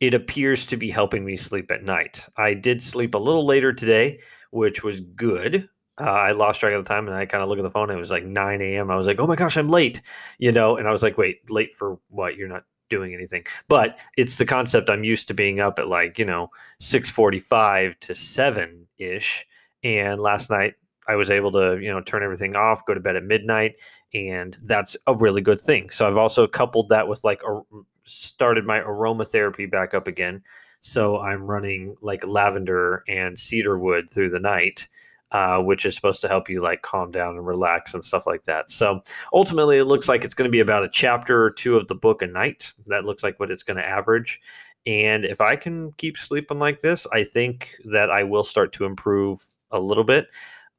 it 0.00 0.14
appears 0.14 0.66
to 0.66 0.76
be 0.76 0.90
helping 0.90 1.24
me 1.24 1.36
sleep 1.36 1.70
at 1.70 1.84
night. 1.84 2.26
I 2.36 2.54
did 2.54 2.82
sleep 2.82 3.14
a 3.14 3.18
little 3.18 3.46
later 3.46 3.72
today, 3.72 4.20
which 4.50 4.82
was 4.82 5.00
good 5.00 5.68
uh, 6.00 6.04
I 6.04 6.32
lost 6.32 6.60
track 6.60 6.72
of 6.72 6.82
the 6.82 6.88
time 6.88 7.06
and 7.06 7.16
I 7.16 7.26
kind 7.26 7.42
of 7.42 7.48
look 7.48 7.58
at 7.58 7.62
the 7.62 7.70
phone. 7.70 7.90
And 7.90 7.96
it 7.96 8.00
was 8.00 8.10
like 8.10 8.24
9 8.24 8.60
a.m. 8.60 8.90
I 8.90 8.96
was 8.96 9.06
like, 9.06 9.20
oh 9.20 9.26
my 9.26 9.36
gosh, 9.36 9.56
I'm 9.56 9.68
late, 9.68 10.02
you 10.38 10.50
know? 10.50 10.76
And 10.76 10.88
I 10.88 10.92
was 10.92 11.02
like, 11.02 11.16
wait, 11.16 11.48
late 11.50 11.72
for 11.72 11.98
what? 12.08 12.36
You're 12.36 12.48
not 12.48 12.64
doing 12.90 13.14
anything. 13.14 13.44
But 13.68 13.98
it's 14.16 14.36
the 14.36 14.44
concept 14.44 14.90
I'm 14.90 15.04
used 15.04 15.28
to 15.28 15.34
being 15.34 15.60
up 15.60 15.78
at 15.78 15.88
like, 15.88 16.18
you 16.18 16.24
know, 16.24 16.50
645 16.80 17.98
to 18.00 18.14
7 18.14 18.86
ish. 18.98 19.46
And 19.84 20.20
last 20.20 20.50
night 20.50 20.74
I 21.08 21.16
was 21.16 21.30
able 21.30 21.52
to, 21.52 21.78
you 21.80 21.90
know, 21.90 22.00
turn 22.00 22.22
everything 22.22 22.56
off, 22.56 22.86
go 22.86 22.94
to 22.94 23.00
bed 23.00 23.16
at 23.16 23.24
midnight. 23.24 23.76
And 24.12 24.56
that's 24.62 24.96
a 25.06 25.14
really 25.14 25.40
good 25.40 25.60
thing. 25.60 25.90
So 25.90 26.06
I've 26.06 26.16
also 26.16 26.46
coupled 26.46 26.88
that 26.88 27.06
with 27.08 27.22
like 27.24 27.42
a, 27.46 27.60
started 28.04 28.64
my 28.64 28.80
aromatherapy 28.80 29.70
back 29.70 29.94
up 29.94 30.06
again. 30.06 30.42
So 30.80 31.18
I'm 31.18 31.44
running 31.44 31.96
like 32.02 32.26
lavender 32.26 33.04
and 33.08 33.38
cedarwood 33.38 34.10
through 34.10 34.30
the 34.30 34.40
night 34.40 34.86
uh, 35.34 35.58
which 35.58 35.84
is 35.84 35.96
supposed 35.96 36.20
to 36.20 36.28
help 36.28 36.48
you 36.48 36.60
like 36.60 36.82
calm 36.82 37.10
down 37.10 37.36
and 37.36 37.44
relax 37.44 37.92
and 37.92 38.04
stuff 38.04 38.24
like 38.24 38.44
that. 38.44 38.70
So 38.70 39.02
ultimately, 39.32 39.78
it 39.78 39.84
looks 39.84 40.08
like 40.08 40.24
it's 40.24 40.32
going 40.32 40.48
to 40.48 40.52
be 40.52 40.60
about 40.60 40.84
a 40.84 40.88
chapter 40.88 41.42
or 41.42 41.50
two 41.50 41.76
of 41.76 41.88
the 41.88 41.94
book 41.96 42.22
a 42.22 42.26
night. 42.28 42.72
That 42.86 43.04
looks 43.04 43.24
like 43.24 43.40
what 43.40 43.50
it's 43.50 43.64
going 43.64 43.76
to 43.76 43.84
average. 43.84 44.40
And 44.86 45.24
if 45.24 45.40
I 45.40 45.56
can 45.56 45.90
keep 45.94 46.16
sleeping 46.16 46.60
like 46.60 46.80
this, 46.80 47.04
I 47.12 47.24
think 47.24 47.74
that 47.86 48.10
I 48.10 48.22
will 48.22 48.44
start 48.44 48.72
to 48.74 48.84
improve 48.84 49.44
a 49.72 49.80
little 49.80 50.04
bit. 50.04 50.28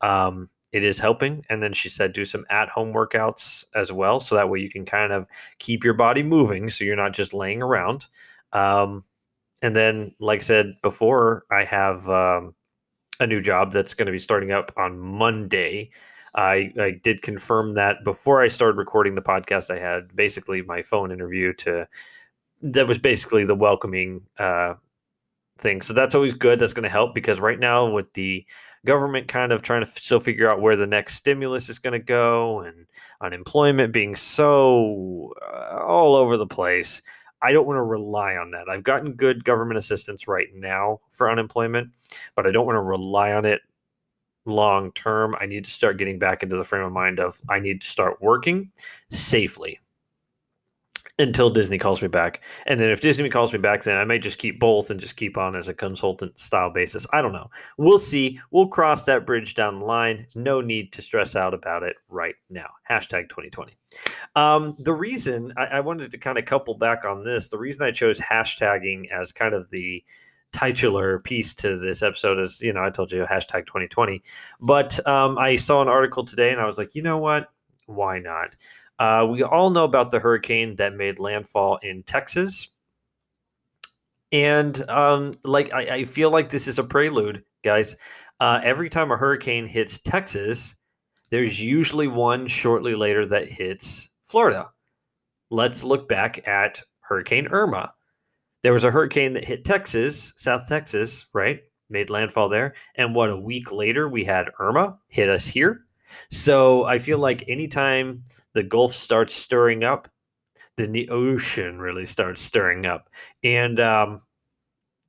Um, 0.01 0.49
it 0.71 0.83
is 0.83 0.99
helping. 0.99 1.45
And 1.49 1.63
then 1.63 1.71
she 1.71 1.87
said, 1.87 2.11
do 2.11 2.25
some 2.25 2.45
at 2.49 2.67
home 2.67 2.93
workouts 2.93 3.63
as 3.75 3.93
well. 3.93 4.19
So 4.19 4.35
that 4.35 4.49
way 4.49 4.59
you 4.59 4.69
can 4.69 4.85
kind 4.85 5.13
of 5.13 5.25
keep 5.57 5.85
your 5.85 5.93
body 5.93 6.21
moving. 6.21 6.69
So 6.69 6.83
you're 6.83 6.97
not 6.97 7.13
just 7.13 7.33
laying 7.33 7.61
around. 7.61 8.07
Um, 8.51 9.05
and 9.61 9.73
then, 9.73 10.13
like 10.19 10.41
I 10.41 10.43
said 10.43 10.75
before, 10.81 11.45
I 11.49 11.63
have 11.63 12.09
um, 12.09 12.53
a 13.21 13.27
new 13.27 13.41
job 13.41 13.71
that's 13.71 13.93
going 13.93 14.07
to 14.07 14.11
be 14.11 14.19
starting 14.19 14.51
up 14.51 14.73
on 14.75 14.99
Monday. 14.99 15.91
I, 16.35 16.73
I 16.77 16.99
did 17.01 17.21
confirm 17.21 17.75
that 17.75 18.03
before 18.03 18.41
I 18.41 18.49
started 18.49 18.77
recording 18.77 19.15
the 19.15 19.21
podcast. 19.21 19.73
I 19.73 19.79
had 19.79 20.13
basically 20.13 20.61
my 20.61 20.81
phone 20.81 21.11
interview 21.11 21.53
to 21.53 21.87
that 22.61 22.87
was 22.87 22.97
basically 22.97 23.45
the 23.45 23.55
welcoming 23.55 24.21
uh, 24.39 24.73
thing. 25.57 25.81
So 25.81 25.93
that's 25.93 26.15
always 26.15 26.33
good. 26.33 26.59
That's 26.59 26.74
going 26.74 26.83
to 26.83 26.89
help 26.89 27.15
because 27.15 27.39
right 27.39 27.59
now 27.59 27.89
with 27.89 28.12
the 28.13 28.45
government 28.85 29.27
kind 29.27 29.51
of 29.51 29.62
trying 29.62 29.83
to 29.83 29.91
still 29.91 30.19
figure 30.19 30.50
out 30.50 30.62
where 30.62 30.75
the 30.75 30.88
next 30.88 31.15
stimulus 31.15 31.69
is 31.69 31.79
going 31.79 31.93
to 31.93 32.00
go 32.00 32.62
and 32.62 32.85
unemployment 33.21 33.91
being 33.91 34.15
so 34.15 35.33
uh, 35.41 35.83
all 35.83 36.15
over 36.15 36.38
the 36.38 36.47
place. 36.47 37.01
I 37.41 37.51
don't 37.51 37.67
want 37.67 37.77
to 37.77 37.83
rely 37.83 38.35
on 38.35 38.51
that. 38.51 38.69
I've 38.69 38.83
gotten 38.83 39.13
good 39.13 39.43
government 39.43 39.77
assistance 39.77 40.27
right 40.27 40.47
now 40.53 41.00
for 41.12 41.29
unemployment, 41.29 41.89
but 42.35 42.47
I 42.47 42.51
don't 42.51 42.65
want 42.65 42.77
to 42.77 42.81
rely 42.81 43.33
on 43.33 43.45
it 43.45 43.62
long 44.45 44.91
term. 44.93 45.35
I 45.39 45.45
need 45.45 45.65
to 45.65 45.71
start 45.71 45.97
getting 45.97 46.19
back 46.19 46.43
into 46.43 46.55
the 46.55 46.63
frame 46.63 46.83
of 46.83 46.91
mind 46.91 47.19
of 47.19 47.41
I 47.50 47.59
need 47.59 47.81
to 47.81 47.88
start 47.88 48.21
working 48.21 48.71
safely 49.09 49.79
until 51.17 51.50
Disney 51.50 51.77
calls 51.77 52.01
me 52.01 52.07
back. 52.07 52.41
And 52.67 52.79
then 52.79 52.89
if 52.89 53.00
Disney 53.00 53.29
calls 53.29 53.53
me 53.53 53.60
back, 53.60 53.84
then 53.84 53.95
I 53.95 54.03
may 54.03 54.19
just 54.19 54.38
keep 54.38 54.60
both 54.60 54.89
and 54.89 55.00
just 55.00 55.15
keep 55.15 55.38
on 55.38 55.55
as 55.55 55.69
a 55.69 55.74
consultant 55.74 56.38
style 56.39 56.69
basis. 56.69 57.07
I 57.13 57.22
don't 57.22 57.31
know. 57.31 57.50
We'll 57.77 58.00
see. 58.00 58.39
We'll 58.51 58.67
cross 58.67 59.03
that 59.03 59.25
bridge 59.25 59.55
down 59.55 59.79
the 59.79 59.86
line. 59.86 60.27
No 60.36 60.60
need 60.60 60.91
to 60.93 61.01
stress 61.01 61.36
out 61.36 61.53
about 61.53 61.84
it 61.84 61.95
right 62.10 62.36
now. 62.50 62.67
Hashtag 62.89 63.29
2020. 63.29 63.74
Um, 64.36 64.75
the 64.79 64.93
reason 64.93 65.53
I, 65.55 65.65
I 65.65 65.79
wanted 65.79 66.12
to 66.12 66.17
kind 66.17 66.38
of 66.38 66.45
couple 66.45 66.75
back 66.75 67.05
on 67.05 67.24
this, 67.24 67.48
the 67.48 67.57
reason 67.57 67.84
I 67.84 67.91
chose 67.91 68.19
hashtagging 68.19 69.10
as 69.12 69.31
kind 69.31 69.53
of 69.53 69.69
the 69.69 70.03
titular 70.51 71.19
piece 71.19 71.53
to 71.53 71.77
this 71.77 72.01
episode 72.01 72.39
is, 72.39 72.62
you 72.62 72.74
know, 72.74 72.84
I 72.84 72.89
told 72.89 73.12
you 73.12 73.24
hashtag 73.24 73.67
2020. 73.67 74.22
But 74.60 75.05
um, 75.07 75.38
I 75.38 75.55
saw 75.55 75.81
an 75.81 75.88
article 75.88 76.25
today 76.25 76.51
and 76.51 76.60
I 76.60 76.65
was 76.65 76.77
like, 76.77 76.95
you 76.95 77.01
know 77.01 77.17
what? 77.17 77.50
Why 77.86 78.20
not? 78.20 78.56
Uh, 78.98 79.27
we 79.30 79.44
all 79.44 79.70
know 79.70 79.84
about 79.84 80.12
the 80.12 80.20
hurricane 80.20 80.75
that 80.75 80.96
made 80.96 81.20
landfall 81.20 81.77
in 81.84 82.04
Texas. 82.04 82.70
And 84.32 84.89
um, 84.89 85.34
like 85.44 85.74
I, 85.74 85.82
I, 85.82 86.06
feel 86.06 86.30
like 86.30 86.50
this 86.50 86.68
is 86.68 86.80
a 86.80 86.84
prelude, 86.84 87.44
guys. 87.63 87.96
Uh, 88.39 88.60
every 88.63 88.89
time 88.89 89.12
a 89.12 89.18
hurricane 89.18 89.65
hits 89.65 90.00
Texas, 90.00 90.75
there's 91.30 91.62
usually 91.62 92.08
one 92.08 92.48
shortly 92.48 92.96
later 92.96 93.25
that 93.27 93.48
hits 93.48 94.10
Florida. 94.24 94.70
Let's 95.50 95.84
look 95.84 96.10
back 96.10 96.48
at 96.48 96.82
Hurricane 97.01 97.48
Irma. 97.48 97.94
There 98.63 98.74
was 98.74 98.84
a 98.84 98.92
hurricane 98.92 99.34
that 99.34 99.46
hit 99.46 99.63
Texas, 99.63 100.34
South 100.38 100.68
Texas, 100.68 101.27
right? 101.34 101.62
Made 101.89 102.10
landfall 102.10 102.50
there. 102.50 102.74
And 102.96 103.13
what, 103.13 103.30
a 103.30 103.38
week 103.38 103.72
later, 103.72 104.10
we 104.10 104.24
had 104.24 104.50
Irma 104.60 104.98
hit 105.08 105.30
us 105.30 105.48
here. 105.48 105.86
So 106.31 106.85
I 106.85 107.00
feel 107.00 107.17
like 107.17 107.47
anytime 107.47 108.24
the 108.53 108.63
Gulf 108.63 108.93
starts 108.93 109.33
stirring 109.33 109.83
up, 109.83 110.09
then 110.77 110.91
the 110.91 111.09
ocean 111.09 111.79
really 111.79 112.05
starts 112.05 112.41
stirring 112.41 112.85
up. 112.85 113.09
And 113.43 113.79
um, 113.79 114.21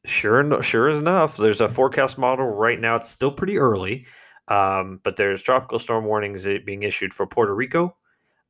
sure, 0.05 0.63
sure 0.63 0.91
enough, 0.91 1.37
there's 1.37 1.61
a 1.61 1.69
forecast 1.69 2.19
model 2.19 2.47
right 2.47 2.81
now. 2.81 2.97
It's 2.97 3.11
still 3.11 3.33
pretty 3.33 3.59
early, 3.59 4.07
um, 4.49 5.01
but 5.03 5.17
there's 5.17 5.43
tropical 5.43 5.79
storm 5.79 6.05
warnings 6.05 6.47
being 6.65 6.83
issued 6.83 7.13
for 7.13 7.27
Puerto 7.27 7.55
Rico. 7.55 7.97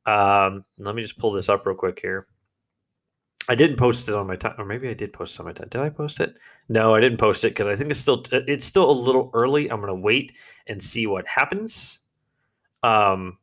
Um, 0.05 0.63
let 0.77 0.95
me 0.95 1.01
just 1.01 1.17
pull 1.17 1.31
this 1.31 1.49
up 1.49 1.65
real 1.65 1.75
quick 1.75 1.99
here. 2.01 2.27
I 3.49 3.55
didn't 3.55 3.77
post 3.77 4.07
it 4.09 4.13
on 4.13 4.27
my 4.27 4.35
time, 4.35 4.55
or 4.57 4.65
maybe 4.65 4.89
I 4.89 4.93
did 4.93 5.13
post 5.13 5.35
it 5.35 5.39
on 5.39 5.45
my 5.45 5.53
time. 5.53 5.69
Did 5.69 5.81
I 5.81 5.89
post 5.89 6.19
it? 6.19 6.37
No, 6.67 6.93
I 6.93 6.99
didn't 6.99 7.17
post 7.17 7.45
it 7.45 7.49
because 7.49 7.67
I 7.67 7.75
think 7.75 7.91
it's 7.91 7.99
still 7.99 8.23
it's 8.31 8.65
still 8.65 8.89
a 8.89 8.91
little 8.91 9.29
early. 9.33 9.69
I'm 9.69 9.79
gonna 9.79 9.95
wait 9.95 10.33
and 10.67 10.83
see 10.83 11.07
what 11.07 11.25
happens. 11.27 11.99
Um, 12.87 13.37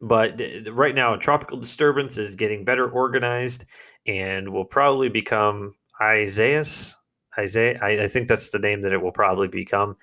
but 0.00 0.40
right 0.70 0.94
now, 0.94 1.14
a 1.14 1.18
tropical 1.18 1.58
disturbance 1.58 2.18
is 2.18 2.34
getting 2.34 2.64
better 2.64 2.90
organized 2.90 3.64
and 4.06 4.52
will 4.52 4.64
probably 4.64 5.08
become 5.08 5.74
Isaias. 6.00 6.96
Isaiah, 7.38 7.78
I, 7.82 8.04
I 8.04 8.08
think 8.08 8.28
that's 8.28 8.50
the 8.50 8.58
name 8.58 8.82
that 8.82 8.92
it 8.92 9.02
will 9.02 9.12
probably 9.12 9.48
become. 9.48 9.96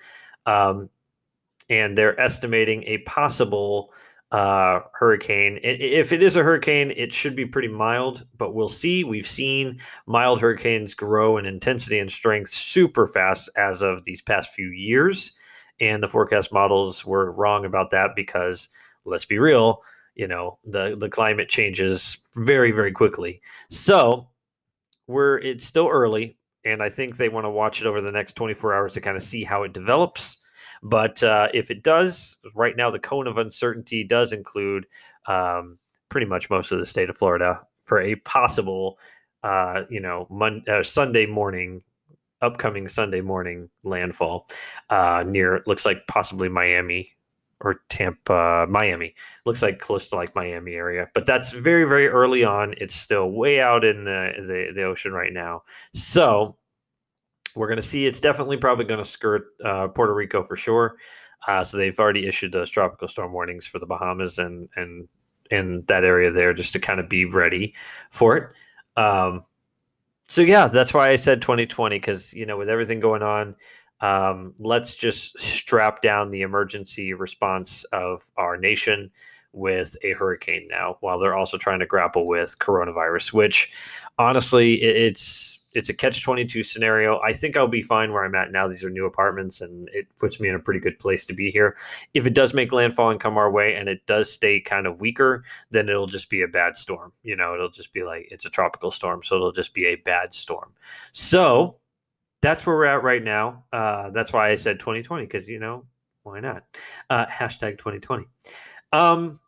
Um, 0.46 0.88
and 1.68 1.96
they're 1.96 2.18
estimating 2.20 2.82
a 2.84 2.98
possible 2.98 3.92
uh, 4.32 4.80
hurricane. 4.92 5.60
If 5.62 6.12
it 6.12 6.22
is 6.22 6.36
a 6.36 6.42
hurricane, 6.42 6.92
it 6.96 7.12
should 7.12 7.36
be 7.36 7.46
pretty 7.46 7.68
mild, 7.68 8.26
but 8.38 8.54
we'll 8.54 8.68
see. 8.68 9.04
We've 9.04 9.28
seen 9.28 9.78
mild 10.06 10.40
hurricanes 10.40 10.94
grow 10.94 11.38
in 11.38 11.46
intensity 11.46 11.98
and 11.98 12.10
strength 12.10 12.50
super 12.50 13.06
fast 13.06 13.50
as 13.56 13.82
of 13.82 14.04
these 14.04 14.22
past 14.22 14.50
few 14.50 14.68
years. 14.68 15.32
And 15.80 16.02
the 16.02 16.08
forecast 16.08 16.52
models 16.52 17.04
were 17.04 17.32
wrong 17.32 17.64
about 17.64 17.90
that 17.90 18.10
because, 18.14 18.68
let's 19.04 19.24
be 19.24 19.38
real, 19.38 19.82
you 20.14 20.28
know, 20.28 20.58
the, 20.64 20.96
the 20.98 21.08
climate 21.08 21.48
changes 21.48 22.18
very, 22.36 22.70
very 22.70 22.92
quickly. 22.92 23.40
So 23.68 24.28
we're 25.06 25.38
it's 25.38 25.64
still 25.64 25.88
early, 25.88 26.36
and 26.64 26.82
I 26.82 26.88
think 26.88 27.16
they 27.16 27.28
want 27.28 27.44
to 27.46 27.50
watch 27.50 27.80
it 27.80 27.86
over 27.86 28.00
the 28.00 28.12
next 28.12 28.34
24 28.34 28.74
hours 28.74 28.92
to 28.92 29.00
kind 29.00 29.16
of 29.16 29.22
see 29.22 29.42
how 29.42 29.64
it 29.64 29.72
develops 29.72 30.38
but 30.82 31.22
uh, 31.22 31.48
if 31.54 31.70
it 31.70 31.82
does, 31.82 32.38
right 32.54 32.76
now 32.76 32.90
the 32.90 32.98
cone 32.98 33.28
of 33.28 33.38
uncertainty 33.38 34.02
does 34.02 34.32
include 34.32 34.86
um, 35.26 35.78
pretty 36.08 36.26
much 36.26 36.50
most 36.50 36.72
of 36.72 36.80
the 36.80 36.86
state 36.86 37.08
of 37.08 37.16
Florida 37.16 37.60
for 37.84 38.00
a 38.00 38.16
possible, 38.16 38.98
uh, 39.44 39.82
you 39.88 40.00
know, 40.00 40.26
Mon- 40.28 40.64
uh, 40.68 40.82
Sunday 40.82 41.24
morning, 41.24 41.82
upcoming 42.42 42.88
Sunday 42.88 43.20
morning 43.20 43.70
landfall 43.84 44.48
uh, 44.90 45.24
near 45.26 45.62
looks 45.66 45.86
like 45.86 46.06
possibly 46.08 46.48
Miami 46.48 47.12
or 47.60 47.80
Tampa, 47.88 48.66
Miami. 48.68 49.14
Looks 49.46 49.62
like 49.62 49.78
close 49.78 50.08
to 50.08 50.16
like 50.16 50.34
Miami 50.34 50.74
area, 50.74 51.08
but 51.14 51.26
that's 51.26 51.52
very 51.52 51.84
very 51.84 52.08
early 52.08 52.44
on. 52.44 52.74
It's 52.78 52.94
still 52.94 53.30
way 53.30 53.60
out 53.60 53.84
in 53.84 54.04
the 54.04 54.32
the, 54.36 54.72
the 54.74 54.82
ocean 54.82 55.12
right 55.12 55.32
now. 55.32 55.62
So 55.94 56.56
we're 57.54 57.68
going 57.68 57.76
to 57.76 57.82
see 57.82 58.06
it's 58.06 58.20
definitely 58.20 58.56
probably 58.56 58.84
going 58.84 59.02
to 59.02 59.04
skirt 59.08 59.46
uh, 59.64 59.88
Puerto 59.88 60.14
Rico 60.14 60.42
for 60.42 60.56
sure. 60.56 60.96
Uh, 61.46 61.64
so 61.64 61.76
they've 61.76 61.98
already 61.98 62.26
issued 62.26 62.52
those 62.52 62.70
tropical 62.70 63.08
storm 63.08 63.32
warnings 63.32 63.66
for 63.66 63.78
the 63.78 63.86
Bahamas 63.86 64.38
and 64.38 64.68
and 64.76 65.08
in 65.50 65.84
that 65.86 66.02
area 66.02 66.30
there 66.30 66.54
just 66.54 66.72
to 66.72 66.80
kind 66.80 66.98
of 66.98 67.08
be 67.08 67.24
ready 67.24 67.74
for 68.10 68.36
it. 68.36 69.00
Um, 69.00 69.42
so 70.32 70.40
yeah, 70.40 70.66
that's 70.66 70.94
why 70.94 71.10
I 71.10 71.16
said 71.16 71.42
2020 71.42 71.96
because 71.96 72.32
you 72.32 72.46
know 72.46 72.56
with 72.56 72.70
everything 72.70 73.00
going 73.00 73.22
on, 73.22 73.54
um, 74.00 74.54
let's 74.58 74.94
just 74.94 75.38
strap 75.38 76.00
down 76.00 76.30
the 76.30 76.40
emergency 76.40 77.12
response 77.12 77.84
of 77.92 78.22
our 78.38 78.56
nation 78.56 79.10
with 79.52 79.96
a 80.02 80.12
hurricane 80.12 80.66
now, 80.70 80.96
while 81.00 81.18
they're 81.18 81.36
also 81.36 81.58
trying 81.58 81.80
to 81.80 81.86
grapple 81.86 82.26
with 82.26 82.58
coronavirus. 82.58 83.32
Which 83.32 83.70
honestly, 84.18 84.74
it's 84.82 85.58
it's 85.74 85.88
a 85.88 85.94
catch 85.94 86.22
22 86.22 86.62
scenario. 86.62 87.20
I 87.20 87.32
think 87.32 87.56
I'll 87.56 87.66
be 87.66 87.82
fine 87.82 88.12
where 88.12 88.24
I'm 88.24 88.34
at 88.34 88.52
now. 88.52 88.68
These 88.68 88.84
are 88.84 88.90
new 88.90 89.06
apartments 89.06 89.60
and 89.60 89.88
it 89.92 90.06
puts 90.18 90.38
me 90.38 90.48
in 90.48 90.54
a 90.54 90.58
pretty 90.58 90.80
good 90.80 90.98
place 90.98 91.24
to 91.26 91.32
be 91.32 91.50
here. 91.50 91.76
If 92.14 92.26
it 92.26 92.34
does 92.34 92.52
make 92.52 92.72
landfall 92.72 93.10
and 93.10 93.20
come 93.20 93.38
our 93.38 93.50
way 93.50 93.74
and 93.74 93.88
it 93.88 94.04
does 94.06 94.30
stay 94.30 94.60
kind 94.60 94.86
of 94.86 95.00
weaker, 95.00 95.44
then 95.70 95.88
it'll 95.88 96.06
just 96.06 96.28
be 96.28 96.42
a 96.42 96.48
bad 96.48 96.76
storm. 96.76 97.12
You 97.22 97.36
know, 97.36 97.54
it'll 97.54 97.70
just 97.70 97.92
be 97.92 98.02
like 98.02 98.28
it's 98.30 98.44
a 98.44 98.50
tropical 98.50 98.90
storm. 98.90 99.22
So 99.22 99.36
it'll 99.36 99.52
just 99.52 99.74
be 99.74 99.86
a 99.86 99.96
bad 99.96 100.34
storm. 100.34 100.72
So 101.12 101.76
that's 102.42 102.66
where 102.66 102.76
we're 102.76 102.84
at 102.86 103.02
right 103.02 103.22
now. 103.22 103.64
Uh, 103.72 104.10
that's 104.10 104.32
why 104.32 104.50
I 104.50 104.56
said 104.56 104.78
2020 104.80 105.24
because, 105.24 105.48
you 105.48 105.58
know, 105.58 105.84
why 106.22 106.40
not? 106.40 106.64
Uh, 107.08 107.26
hashtag 107.26 107.78
2020. 107.78 108.26
Um, 108.92 109.40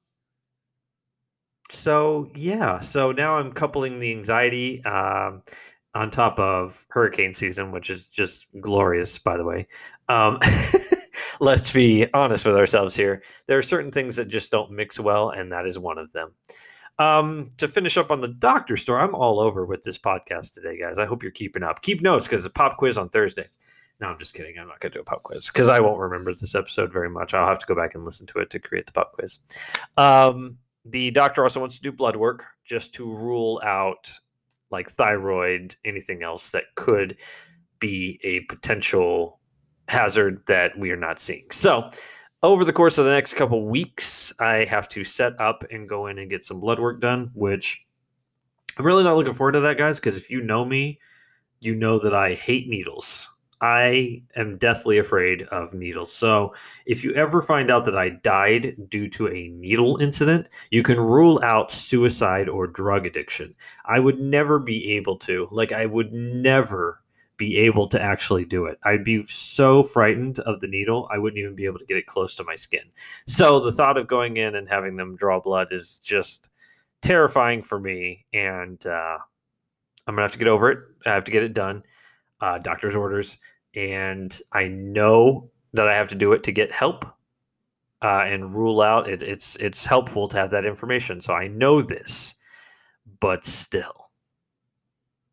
so 1.70 2.30
yeah, 2.34 2.80
so 2.80 3.12
now 3.12 3.38
I'm 3.38 3.52
coupling 3.52 3.98
the 3.98 4.10
anxiety. 4.10 4.84
Um, 4.84 5.42
on 5.94 6.10
top 6.10 6.38
of 6.38 6.84
hurricane 6.88 7.32
season, 7.32 7.70
which 7.70 7.88
is 7.88 8.06
just 8.06 8.46
glorious, 8.60 9.18
by 9.18 9.36
the 9.36 9.44
way. 9.44 9.66
Um, 10.08 10.40
let's 11.40 11.72
be 11.72 12.12
honest 12.12 12.44
with 12.44 12.56
ourselves 12.56 12.96
here. 12.96 13.22
There 13.46 13.58
are 13.58 13.62
certain 13.62 13.92
things 13.92 14.16
that 14.16 14.28
just 14.28 14.50
don't 14.50 14.72
mix 14.72 14.98
well, 14.98 15.30
and 15.30 15.52
that 15.52 15.66
is 15.66 15.78
one 15.78 15.98
of 15.98 16.12
them. 16.12 16.32
Um, 16.98 17.50
to 17.58 17.66
finish 17.68 17.96
up 17.96 18.10
on 18.10 18.20
the 18.20 18.28
doctor 18.28 18.76
store, 18.76 19.00
I'm 19.00 19.14
all 19.14 19.40
over 19.40 19.64
with 19.64 19.82
this 19.82 19.98
podcast 19.98 20.54
today, 20.54 20.78
guys. 20.78 20.98
I 20.98 21.06
hope 21.06 21.22
you're 21.22 21.32
keeping 21.32 21.62
up. 21.62 21.82
Keep 21.82 22.02
notes 22.02 22.26
because 22.26 22.44
it's 22.44 22.50
a 22.50 22.54
pop 22.54 22.76
quiz 22.76 22.98
on 22.98 23.08
Thursday. 23.08 23.48
No, 24.00 24.08
I'm 24.08 24.18
just 24.18 24.34
kidding. 24.34 24.58
I'm 24.58 24.66
not 24.66 24.80
going 24.80 24.92
to 24.92 24.98
do 24.98 25.02
a 25.02 25.04
pop 25.04 25.22
quiz 25.22 25.46
because 25.46 25.68
I 25.68 25.80
won't 25.80 26.00
remember 26.00 26.34
this 26.34 26.54
episode 26.54 26.92
very 26.92 27.08
much. 27.08 27.32
I'll 27.32 27.46
have 27.46 27.60
to 27.60 27.66
go 27.66 27.76
back 27.76 27.94
and 27.94 28.04
listen 28.04 28.26
to 28.28 28.38
it 28.38 28.50
to 28.50 28.58
create 28.58 28.86
the 28.86 28.92
pop 28.92 29.12
quiz. 29.12 29.38
Um, 29.96 30.58
the 30.84 31.10
doctor 31.12 31.42
also 31.42 31.60
wants 31.60 31.76
to 31.76 31.82
do 31.82 31.92
blood 31.92 32.16
work 32.16 32.44
just 32.64 32.92
to 32.94 33.04
rule 33.04 33.60
out 33.64 34.10
like 34.70 34.90
thyroid, 34.90 35.76
anything 35.84 36.22
else 36.22 36.50
that 36.50 36.64
could 36.74 37.16
be 37.78 38.18
a 38.24 38.40
potential 38.40 39.40
hazard 39.88 40.42
that 40.46 40.76
we 40.78 40.90
are 40.90 40.96
not 40.96 41.20
seeing. 41.20 41.50
So, 41.50 41.90
over 42.42 42.64
the 42.64 42.72
course 42.72 42.98
of 42.98 43.06
the 43.06 43.12
next 43.12 43.34
couple 43.34 43.66
weeks, 43.66 44.32
I 44.38 44.66
have 44.66 44.88
to 44.90 45.04
set 45.04 45.40
up 45.40 45.64
and 45.70 45.88
go 45.88 46.08
in 46.08 46.18
and 46.18 46.28
get 46.28 46.44
some 46.44 46.60
blood 46.60 46.78
work 46.78 47.00
done, 47.00 47.30
which 47.32 47.80
I'm 48.76 48.84
really 48.84 49.04
not 49.04 49.16
looking 49.16 49.32
forward 49.32 49.52
to 49.52 49.60
that, 49.60 49.78
guys, 49.78 49.96
because 49.96 50.16
if 50.16 50.28
you 50.28 50.42
know 50.42 50.64
me, 50.64 50.98
you 51.60 51.74
know 51.74 51.98
that 52.00 52.14
I 52.14 52.34
hate 52.34 52.68
needles. 52.68 53.28
I 53.64 54.20
am 54.36 54.58
deathly 54.58 54.98
afraid 54.98 55.44
of 55.44 55.72
needles. 55.72 56.12
So 56.12 56.54
if 56.84 57.02
you 57.02 57.14
ever 57.14 57.40
find 57.40 57.70
out 57.70 57.86
that 57.86 57.96
I 57.96 58.10
died 58.10 58.76
due 58.90 59.08
to 59.12 59.28
a 59.28 59.48
needle 59.48 59.96
incident, 60.02 60.50
you 60.68 60.82
can 60.82 61.00
rule 61.00 61.40
out 61.42 61.72
suicide 61.72 62.46
or 62.46 62.66
drug 62.66 63.06
addiction. 63.06 63.54
I 63.86 64.00
would 64.00 64.20
never 64.20 64.58
be 64.58 64.90
able 64.90 65.16
to. 65.20 65.48
Like, 65.50 65.72
I 65.72 65.86
would 65.86 66.12
never 66.12 67.00
be 67.38 67.56
able 67.56 67.88
to 67.88 67.98
actually 67.98 68.44
do 68.44 68.66
it. 68.66 68.78
I'd 68.84 69.02
be 69.02 69.24
so 69.30 69.82
frightened 69.82 70.40
of 70.40 70.60
the 70.60 70.68
needle, 70.68 71.08
I 71.10 71.16
wouldn't 71.16 71.40
even 71.40 71.54
be 71.54 71.64
able 71.64 71.78
to 71.78 71.86
get 71.86 71.96
it 71.96 72.06
close 72.06 72.36
to 72.36 72.44
my 72.44 72.56
skin. 72.56 72.84
So 73.26 73.60
the 73.60 73.72
thought 73.72 73.96
of 73.96 74.08
going 74.08 74.36
in 74.36 74.56
and 74.56 74.68
having 74.68 74.94
them 74.94 75.16
draw 75.16 75.40
blood 75.40 75.68
is 75.70 76.00
just 76.04 76.50
terrifying 77.00 77.62
for 77.62 77.80
me. 77.80 78.26
And 78.34 78.84
uh, 78.86 79.16
I'm 80.06 80.14
going 80.14 80.18
to 80.18 80.22
have 80.24 80.32
to 80.32 80.38
get 80.38 80.48
over 80.48 80.70
it. 80.70 80.80
I 81.06 81.14
have 81.14 81.24
to 81.24 81.32
get 81.32 81.42
it 81.42 81.54
done. 81.54 81.82
Uh, 82.42 82.58
doctor's 82.58 82.94
orders 82.94 83.38
and 83.74 84.38
I 84.52 84.68
know 84.68 85.50
that 85.72 85.88
I 85.88 85.94
have 85.94 86.08
to 86.08 86.14
do 86.14 86.32
it 86.32 86.42
to 86.44 86.52
get 86.52 86.70
help 86.70 87.04
uh, 88.02 88.24
and 88.26 88.54
rule 88.54 88.80
out. 88.80 89.08
It, 89.08 89.22
it's 89.22 89.56
it's 89.56 89.84
helpful 89.84 90.28
to 90.28 90.36
have 90.36 90.50
that 90.50 90.66
information, 90.66 91.20
so 91.20 91.32
I 91.32 91.48
know 91.48 91.80
this, 91.80 92.34
but 93.20 93.44
still, 93.44 94.10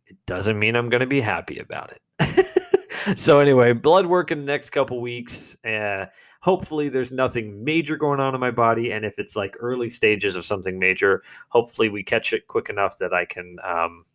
it 0.08 0.18
doesn't 0.26 0.58
mean 0.58 0.76
I'm 0.76 0.90
going 0.90 1.02
to 1.02 1.08
be 1.08 1.22
happy 1.22 1.60
about 1.60 1.92
it. 1.92 2.48
so 3.16 3.40
anyway, 3.40 3.74
blood 3.74 4.06
work 4.06 4.32
in 4.32 4.40
the 4.40 4.46
next 4.46 4.70
couple 4.72 5.02
weeks. 5.02 5.56
Uh, 5.66 6.06
hopefully, 6.42 6.90
there's 6.90 7.12
nothing 7.12 7.64
major 7.64 7.98
going 7.98 8.20
on 8.20 8.34
in 8.34 8.40
my 8.40 8.52
body, 8.52 8.92
and 8.92 9.06
if 9.06 9.20
it's 9.20 9.36
like 9.36 9.56
early 9.60 9.90
stages 9.90 10.36
of 10.36 10.46
something 10.46 10.80
major, 10.80 11.24
hopefully 11.50 11.90
we 11.90 12.04
catch 12.04 12.34
it 12.34 12.48
quick 12.48 12.70
enough 12.70 12.98
that 13.00 13.14
I 13.14 13.26
can. 13.26 13.58
Um, 13.64 14.06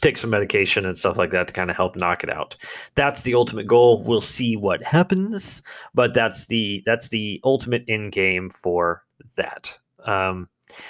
take 0.00 0.16
some 0.16 0.30
medication 0.30 0.86
and 0.86 0.98
stuff 0.98 1.16
like 1.16 1.30
that 1.30 1.48
to 1.48 1.52
kind 1.52 1.70
of 1.70 1.76
help 1.76 1.96
knock 1.96 2.22
it 2.22 2.30
out. 2.30 2.56
That's 2.94 3.22
the 3.22 3.34
ultimate 3.34 3.66
goal. 3.66 4.02
We'll 4.02 4.20
see 4.20 4.56
what 4.56 4.82
happens, 4.82 5.62
but 5.94 6.14
that's 6.14 6.46
the 6.46 6.82
that's 6.86 7.08
the 7.08 7.40
ultimate 7.44 7.84
end 7.88 8.12
game 8.12 8.50
for 8.50 9.04
that. 9.36 9.78
Um, 10.04 10.48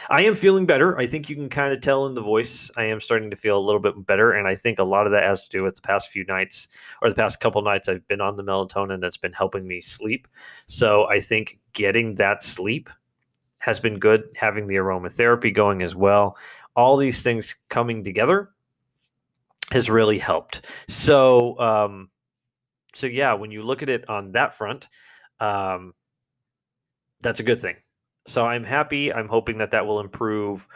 I 0.09 0.24
am 0.24 0.35
feeling 0.35 0.64
better. 0.64 0.98
I 0.98 1.06
think 1.06 1.28
you 1.28 1.37
can 1.37 1.48
kind 1.48 1.72
of 1.72 1.80
tell 1.80 2.06
in 2.06 2.14
the 2.14 2.22
voice. 2.22 2.70
I 2.76 2.85
am 2.85 3.00
starting 3.00 3.30
to 3.30 3.37
feel 3.37 3.59
a 3.59 3.61
little 3.61 3.80
bit 3.80 4.06
better, 4.06 4.32
and 4.32 4.48
I 4.48 4.54
think 4.54 4.78
a 4.78 4.85
lot 4.85 5.06
of 5.06 5.12
that 5.12 5.22
has 5.22 5.44
to 5.44 5.50
do 5.50 5.62
with 5.62 5.74
the 5.74 5.82
past 5.82 6.11
few 6.11 6.24
nights 6.24 6.68
or 7.02 7.09
the 7.09 7.14
past 7.14 7.40
couple 7.40 7.61
nights 7.62 7.88
I've 7.88 8.06
been 8.09 8.22
on 8.22 8.37
the 8.37 8.44
melatonin 8.44 9.00
that's 9.00 9.18
been 9.18 9.35
helping 9.35 9.66
me 9.66 9.80
sleep. 9.80 10.28
So 10.66 11.06
I 11.09 11.20
think 11.20 11.59
getting 11.74 12.14
that 12.14 12.42
sleep 12.42 12.88
has 13.59 13.78
been 13.78 13.98
good. 13.98 14.24
Having 14.35 14.66
the 14.66 14.76
aromatherapy 14.76 15.54
going 15.54 15.82
as 15.82 15.94
well. 15.94 16.38
All 16.74 16.96
these 16.96 17.22
things 17.22 17.56
coming 17.68 18.04
together 18.04 18.50
has 19.70 19.90
really 19.90 20.18
helped. 20.18 20.66
So, 20.88 21.59
um, 21.59 22.11
so 22.94 23.07
yeah, 23.07 23.35
when 23.35 23.50
you 23.50 23.62
look 23.62 23.83
at 23.83 23.88
it 23.88 24.09
on 24.09 24.33
that 24.33 24.55
front, 24.55 24.88
um, 25.40 25.94
that's 27.20 27.40
a 27.40 27.44
good 27.44 27.61
thing. 27.61 27.76
So 28.26 28.44
I'm 28.44 28.64
happy. 28.64 29.12
I'm 29.12 29.29
hoping 29.29 29.59
that 29.59 29.70
that 29.70 29.87
will 29.87 30.00
improve 30.00 30.66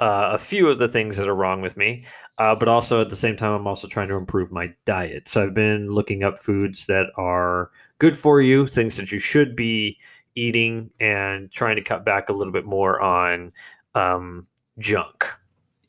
uh, 0.00 0.30
a 0.32 0.38
few 0.38 0.66
of 0.68 0.78
the 0.78 0.88
things 0.88 1.16
that 1.16 1.28
are 1.28 1.34
wrong 1.34 1.60
with 1.60 1.76
me, 1.76 2.04
uh, 2.38 2.54
but 2.54 2.68
also 2.68 3.00
at 3.02 3.10
the 3.10 3.16
same 3.16 3.36
time, 3.36 3.52
I'm 3.52 3.66
also 3.66 3.86
trying 3.86 4.08
to 4.08 4.14
improve 4.14 4.50
my 4.50 4.72
diet. 4.86 5.28
So 5.28 5.42
I've 5.42 5.54
been 5.54 5.90
looking 5.90 6.24
up 6.24 6.42
foods 6.42 6.86
that 6.86 7.08
are 7.16 7.70
good 7.98 8.16
for 8.16 8.40
you, 8.40 8.66
things 8.66 8.96
that 8.96 9.12
you 9.12 9.18
should 9.18 9.54
be 9.54 9.98
eating, 10.36 10.90
and 11.00 11.52
trying 11.52 11.76
to 11.76 11.82
cut 11.82 12.04
back 12.04 12.30
a 12.30 12.32
little 12.32 12.52
bit 12.52 12.64
more 12.64 13.00
on 13.00 13.52
um, 13.94 14.46
junk. 14.78 15.26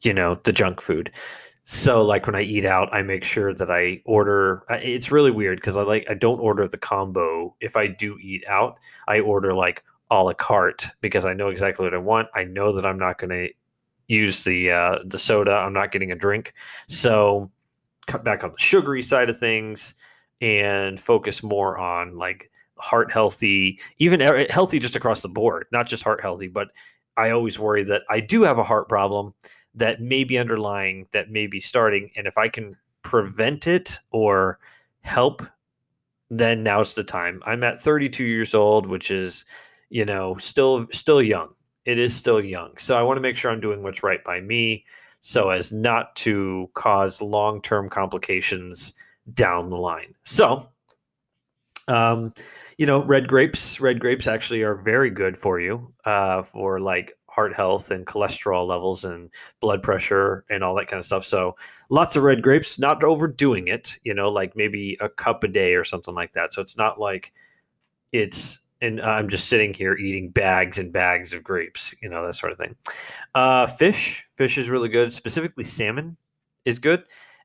You 0.02 0.14
know, 0.14 0.40
the 0.44 0.52
junk 0.52 0.82
food. 0.82 1.12
So 1.64 2.04
like 2.04 2.26
when 2.26 2.36
I 2.36 2.42
eat 2.42 2.66
out, 2.66 2.94
I 2.94 3.02
make 3.02 3.24
sure 3.24 3.54
that 3.54 3.70
I 3.70 4.02
order. 4.06 4.64
It's 4.70 5.12
really 5.12 5.32
weird 5.32 5.60
because 5.60 5.78
I 5.78 5.84
like 5.84 6.06
I 6.10 6.16
don't 6.16 6.40
order 6.40 6.68
the 6.68 6.78
combo. 6.78 7.56
If 7.62 7.78
I 7.78 7.88
do 7.88 8.18
eat 8.20 8.44
out, 8.48 8.80
I 9.08 9.20
order 9.20 9.54
like 9.54 9.84
a 10.10 10.24
la 10.24 10.34
carte 10.34 10.88
because 11.02 11.26
I 11.26 11.34
know 11.34 11.50
exactly 11.50 11.86
what 11.86 11.94
I 11.94 12.00
want. 12.00 12.30
I 12.36 12.44
know 12.44 12.74
that 12.74 12.86
I'm 12.86 13.00
not 13.00 13.20
going 13.20 13.30
to 13.30 13.50
use 14.08 14.44
the 14.44 14.72
uh, 14.72 15.00
the 15.06 15.20
soda. 15.20 15.52
I'm 15.52 15.74
not 15.74 15.92
getting 15.92 16.12
a 16.12 16.16
drink, 16.16 16.54
so 16.88 17.52
cut 18.08 18.24
back 18.24 18.44
on 18.44 18.52
the 18.52 18.58
sugary 18.58 19.04
side 19.04 19.30
of 19.30 19.40
things 19.40 19.96
and 20.42 21.00
focus 21.00 21.44
more 21.44 21.78
on 21.78 22.18
like 22.18 22.50
heart 22.78 23.12
healthy, 23.12 23.80
even 24.00 24.20
healthy 24.50 24.80
just 24.80 24.96
across 24.96 25.22
the 25.22 25.30
board, 25.30 25.68
not 25.72 25.88
just 25.88 26.04
heart 26.04 26.22
healthy, 26.22 26.48
but 26.48 26.70
I 27.16 27.30
always 27.32 27.60
worry 27.60 27.84
that 27.84 28.02
I 28.10 28.20
do 28.20 28.42
have 28.42 28.58
a 28.58 28.64
heart 28.64 28.90
problem 28.90 29.34
that 29.76 30.02
may 30.02 30.24
be 30.24 30.38
underlying, 30.38 31.08
that 31.12 31.32
may 31.32 31.48
be 31.48 31.60
starting. 31.60 32.12
And 32.16 32.28
if 32.28 32.38
I 32.38 32.50
can 32.50 32.76
prevent 33.04 33.68
it 33.68 34.00
or 34.12 34.60
help, 35.02 35.44
then 36.30 36.64
now's 36.64 36.94
the 36.94 37.04
time. 37.04 37.42
I'm 37.46 37.64
at 37.64 37.82
32 37.82 38.24
years 38.24 38.54
old, 38.54 38.86
which 38.88 39.12
is, 39.12 39.46
you 39.90 40.06
know, 40.06 40.36
still 40.36 40.88
still 40.92 41.22
young. 41.22 41.50
It 41.86 41.98
is 41.98 42.16
still 42.16 42.44
young. 42.44 42.78
So 42.78 42.98
I 42.98 43.04
want 43.04 43.18
to 43.18 43.22
make 43.22 43.36
sure 43.36 43.52
I'm 43.52 43.60
doing 43.60 43.84
what's 43.84 44.04
right 44.04 44.24
by 44.24 44.40
me 44.42 44.86
so 45.22 45.50
as 45.50 45.72
not 45.72 46.16
to 46.18 46.70
cause 46.74 47.22
long-term 47.22 47.90
complications 47.90 48.94
down 49.34 49.70
the 49.70 49.78
line. 49.78 50.16
So 50.24 50.68
um, 51.88 52.34
you 52.78 52.86
know, 52.86 53.04
red 53.04 53.28
grapes, 53.28 53.80
red 53.80 54.00
grapes 54.00 54.28
actually 54.28 54.62
are 54.62 54.76
very 54.76 55.10
good 55.10 55.38
for 55.38 55.60
you 55.60 55.94
uh, 56.06 56.42
for 56.42 56.80
like 56.80 57.18
heart 57.32 57.56
health 57.56 57.92
and 57.92 58.06
cholesterol 58.06 58.68
levels 58.68 59.06
and 59.06 59.30
blood 59.62 59.82
pressure 59.82 60.44
and 60.50 60.64
all 60.64 60.76
that 60.76 60.88
kind 60.88 61.00
of 61.00 61.06
stuff. 61.06 61.24
So 61.24 61.56
lots 61.90 62.18
of 62.18 62.24
red 62.24 62.42
grapes, 62.42 62.78
not 62.78 63.04
overdoing 63.06 63.70
it, 63.70 63.98
you 64.04 64.14
know, 64.14 64.30
like 64.30 64.54
maybe 64.56 64.98
a 65.00 65.08
cup 65.08 65.44
a 65.46 65.48
day 65.48 65.74
or 65.76 65.86
something 65.86 66.14
like 66.14 66.34
that. 66.34 66.52
So 66.52 66.62
it's 66.62 66.78
not 66.78 67.00
like 67.00 67.32
it's 68.12 68.60
and 68.82 69.00
I'm 69.00 69.30
just 69.30 69.48
sitting 69.48 69.74
here 69.74 69.96
eating 69.96 70.30
bags 70.30 70.78
and 70.78 70.92
bags 70.92 71.34
of 71.34 71.44
grapes, 71.44 71.94
you 72.02 72.10
know, 72.10 72.26
that 72.26 72.34
sort 72.34 72.52
of 72.52 72.58
thing. 72.58 72.76
Uh, 73.36 73.68
fish, 73.68 74.26
fish 74.34 74.58
is 74.58 74.70
really 74.70 74.90
good. 74.90 75.14
Specifically, 75.14 75.64
salmon 75.64 76.18
is 76.66 76.80
good, 76.80 77.04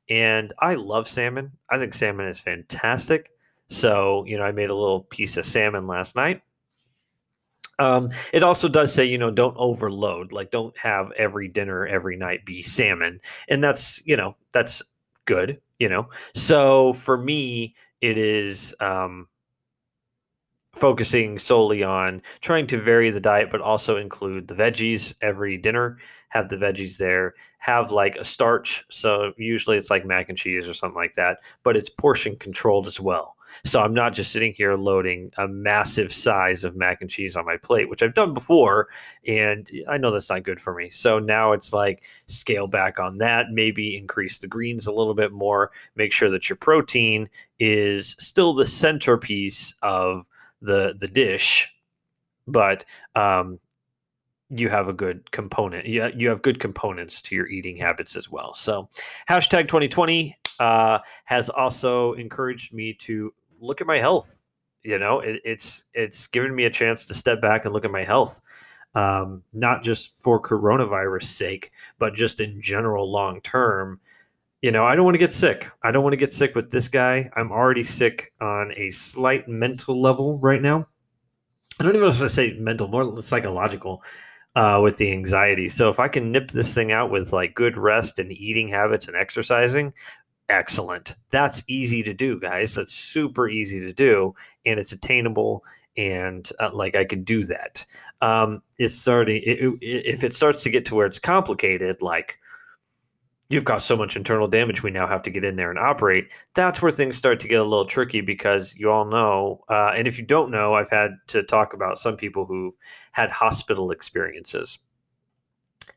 and 0.09 0.51
I 0.59 0.73
love 0.73 1.07
salmon. 1.07 1.51
I 1.69 1.77
think 1.77 1.93
salmon 1.93 2.27
is 2.27 2.39
fantastic. 2.39 3.31
So, 3.69 4.23
you 4.25 4.37
know, 4.37 4.43
I 4.43 4.51
made 4.51 4.71
a 4.71 4.75
little 4.75 5.01
piece 5.01 5.37
of 5.37 5.45
salmon 5.45 5.87
last 5.87 6.15
night. 6.15 6.41
Um, 7.79 8.09
it 8.33 8.43
also 8.43 8.67
does 8.67 8.93
say, 8.93 9.05
you 9.05 9.17
know, 9.17 9.31
don't 9.31 9.55
overload. 9.57 10.31
Like, 10.31 10.51
don't 10.51 10.75
have 10.77 11.11
every 11.13 11.47
dinner 11.47 11.85
every 11.85 12.17
night 12.17 12.45
be 12.45 12.61
salmon, 12.63 13.19
and 13.49 13.63
that's, 13.63 14.01
you 14.05 14.17
know, 14.17 14.35
that's 14.51 14.81
good. 15.25 15.61
You 15.79 15.89
know, 15.89 16.09
so 16.33 16.93
for 16.93 17.17
me, 17.17 17.75
it 18.01 18.17
is 18.17 18.73
um, 18.79 19.27
focusing 20.75 21.39
solely 21.39 21.83
on 21.83 22.21
trying 22.41 22.67
to 22.67 22.79
vary 22.79 23.09
the 23.09 23.19
diet, 23.19 23.49
but 23.51 23.61
also 23.61 23.97
include 23.97 24.47
the 24.47 24.55
veggies 24.55 25.13
every 25.21 25.57
dinner. 25.57 25.97
Have 26.29 26.49
the 26.49 26.57
veggies 26.57 26.97
there. 26.97 27.35
Have 27.59 27.91
like 27.91 28.15
a 28.17 28.23
starch. 28.23 28.85
So 28.89 29.33
usually 29.37 29.77
it's 29.77 29.89
like 29.89 30.05
mac 30.05 30.29
and 30.29 30.37
cheese 30.37 30.67
or 30.67 30.73
something 30.73 30.95
like 30.97 31.13
that, 31.15 31.37
but 31.63 31.77
it's 31.77 31.89
portion 31.89 32.35
controlled 32.37 32.87
as 32.87 32.99
well. 32.99 33.36
So 33.65 33.81
I'm 33.81 33.93
not 33.93 34.13
just 34.13 34.31
sitting 34.31 34.53
here 34.53 34.75
loading 34.75 35.31
a 35.37 35.47
massive 35.47 36.13
size 36.13 36.63
of 36.63 36.75
mac 36.75 37.01
and 37.01 37.09
cheese 37.09 37.35
on 37.35 37.45
my 37.45 37.57
plate, 37.57 37.89
which 37.89 38.03
I've 38.03 38.13
done 38.13 38.33
before, 38.33 38.89
and 39.27 39.69
I 39.89 39.97
know 39.97 40.11
that's 40.11 40.29
not 40.29 40.43
good 40.43 40.59
for 40.59 40.73
me. 40.73 40.89
So 40.89 41.19
now 41.19 41.51
it's 41.51 41.73
like 41.73 42.03
scale 42.27 42.67
back 42.67 42.99
on 42.99 43.17
that, 43.19 43.47
maybe 43.51 43.97
increase 43.97 44.37
the 44.37 44.47
greens 44.47 44.87
a 44.87 44.91
little 44.91 45.15
bit 45.15 45.31
more, 45.31 45.71
make 45.95 46.11
sure 46.11 46.29
that 46.29 46.49
your 46.49 46.57
protein 46.57 47.29
is 47.59 48.15
still 48.19 48.53
the 48.53 48.65
centerpiece 48.65 49.75
of 49.81 50.27
the 50.61 50.95
the 50.99 51.07
dish, 51.07 51.71
but 52.47 52.85
um, 53.15 53.59
you 54.49 54.69
have 54.69 54.87
a 54.87 54.93
good 54.93 55.29
component. 55.31 55.85
You, 55.85 56.09
you 56.15 56.29
have 56.29 56.41
good 56.41 56.59
components 56.59 57.21
to 57.23 57.35
your 57.35 57.47
eating 57.47 57.75
habits 57.77 58.15
as 58.15 58.31
well. 58.31 58.53
So, 58.53 58.89
hashtag 59.29 59.63
2020 59.67 60.37
uh, 60.59 60.99
has 61.25 61.49
also 61.49 62.13
encouraged 62.13 62.73
me 62.73 62.93
to 62.93 63.33
look 63.59 63.81
at 63.81 63.87
my 63.87 63.99
health. 63.99 64.41
You 64.83 64.99
know, 64.99 65.19
it, 65.19 65.41
it's 65.43 65.85
it's 65.93 66.27
given 66.27 66.55
me 66.55 66.65
a 66.65 66.69
chance 66.69 67.05
to 67.07 67.13
step 67.13 67.41
back 67.41 67.65
and 67.65 67.73
look 67.73 67.85
at 67.85 67.91
my 67.91 68.03
health, 68.03 68.39
um, 68.95 69.43
not 69.53 69.83
just 69.83 70.11
for 70.19 70.41
coronavirus 70.41 71.23
sake, 71.23 71.71
but 71.99 72.13
just 72.13 72.39
in 72.39 72.61
general, 72.61 73.11
long 73.11 73.41
term. 73.41 73.99
You 74.61 74.71
know, 74.71 74.85
I 74.85 74.95
don't 74.95 75.05
want 75.05 75.15
to 75.15 75.19
get 75.19 75.33
sick. 75.33 75.69
I 75.83 75.91
don't 75.91 76.03
want 76.03 76.13
to 76.13 76.17
get 76.17 76.33
sick 76.33 76.55
with 76.55 76.71
this 76.71 76.87
guy. 76.87 77.29
I'm 77.35 77.51
already 77.51 77.83
sick 77.83 78.33
on 78.41 78.71
a 78.75 78.89
slight 78.89 79.47
mental 79.47 80.01
level 80.01 80.39
right 80.39 80.61
now. 80.61 80.87
I 81.79 81.83
don't 81.83 81.95
even 81.95 82.07
know 82.07 82.13
if 82.13 82.21
I 82.21 82.27
say 82.27 82.53
mental, 82.53 82.87
more 82.87 83.21
psychological 83.21 84.03
uh, 84.55 84.79
with 84.81 84.97
the 84.97 85.11
anxiety. 85.11 85.69
So 85.69 85.89
if 85.89 85.99
I 85.99 86.07
can 86.07 86.31
nip 86.31 86.49
this 86.49 86.73
thing 86.73 86.91
out 86.91 87.11
with 87.11 87.31
like 87.31 87.53
good 87.53 87.77
rest 87.77 88.17
and 88.17 88.31
eating 88.31 88.67
habits 88.67 89.07
and 89.07 89.15
exercising, 89.15 89.93
excellent. 90.49 91.15
That's 91.29 91.63
easy 91.67 92.03
to 92.03 92.13
do, 92.13 92.39
guys. 92.39 92.75
That's 92.75 92.93
super 92.93 93.47
easy 93.47 93.79
to 93.79 93.93
do, 93.93 94.35
and 94.65 94.79
it's 94.79 94.91
attainable. 94.91 95.63
And 95.97 96.49
uh, 96.59 96.69
like 96.73 96.95
I 96.95 97.05
can 97.05 97.23
do 97.23 97.43
that. 97.45 97.85
Um, 98.21 98.61
it's 98.77 98.95
starting. 98.95 99.41
It, 99.43 99.59
it, 99.59 100.05
if 100.05 100.23
it 100.23 100.35
starts 100.35 100.63
to 100.63 100.69
get 100.69 100.85
to 100.85 100.95
where 100.95 101.07
it's 101.07 101.19
complicated, 101.19 102.01
like 102.01 102.37
you've 103.49 103.63
got 103.63 103.81
so 103.81 103.95
much 103.95 104.15
internal 104.15 104.47
damage 104.47 104.83
we 104.83 104.91
now 104.91 105.07
have 105.07 105.21
to 105.21 105.29
get 105.29 105.43
in 105.43 105.55
there 105.55 105.69
and 105.69 105.79
operate 105.79 106.29
that's 106.53 106.81
where 106.81 106.91
things 106.91 107.15
start 107.15 107.39
to 107.39 107.47
get 107.47 107.59
a 107.59 107.63
little 107.63 107.85
tricky 107.85 108.21
because 108.21 108.75
you 108.75 108.91
all 108.91 109.05
know 109.05 109.63
uh, 109.69 109.91
and 109.95 110.07
if 110.07 110.17
you 110.17 110.25
don't 110.25 110.51
know 110.51 110.73
i've 110.73 110.89
had 110.89 111.11
to 111.27 111.43
talk 111.43 111.73
about 111.73 111.99
some 111.99 112.17
people 112.17 112.45
who 112.45 112.75
had 113.11 113.29
hospital 113.29 113.91
experiences 113.91 114.79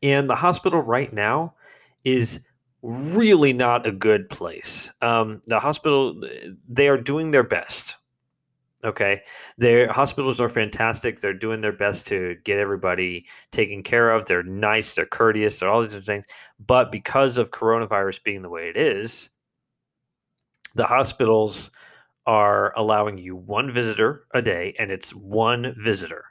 and 0.03 0.29
the 0.29 0.35
hospital 0.35 0.81
right 0.81 1.13
now 1.13 1.53
is 2.03 2.39
really 2.81 3.53
not 3.53 3.85
a 3.85 3.91
good 3.91 4.29
place 4.29 4.91
um, 5.01 5.41
the 5.47 5.59
hospital 5.59 6.19
they 6.67 6.87
are 6.87 6.97
doing 6.97 7.31
their 7.31 7.43
best 7.43 7.97
Okay. 8.83 9.21
Their 9.57 9.91
hospitals 9.91 10.39
are 10.39 10.49
fantastic. 10.49 11.19
They're 11.19 11.33
doing 11.33 11.61
their 11.61 11.71
best 11.71 12.07
to 12.07 12.35
get 12.43 12.57
everybody 12.57 13.27
taken 13.51 13.83
care 13.83 14.11
of. 14.11 14.25
They're 14.25 14.43
nice, 14.43 14.93
they're 14.93 15.05
courteous, 15.05 15.59
they're 15.59 15.69
all 15.69 15.83
these 15.83 15.97
things. 15.97 16.25
But 16.59 16.91
because 16.91 17.37
of 17.37 17.51
coronavirus 17.51 18.23
being 18.23 18.41
the 18.41 18.49
way 18.49 18.69
it 18.69 18.77
is, 18.77 19.29
the 20.73 20.85
hospitals 20.85 21.69
are 22.25 22.73
allowing 22.77 23.17
you 23.17 23.35
one 23.35 23.71
visitor 23.71 24.25
a 24.33 24.41
day 24.41 24.73
and 24.79 24.91
it's 24.91 25.13
one 25.13 25.75
visitor. 25.77 26.25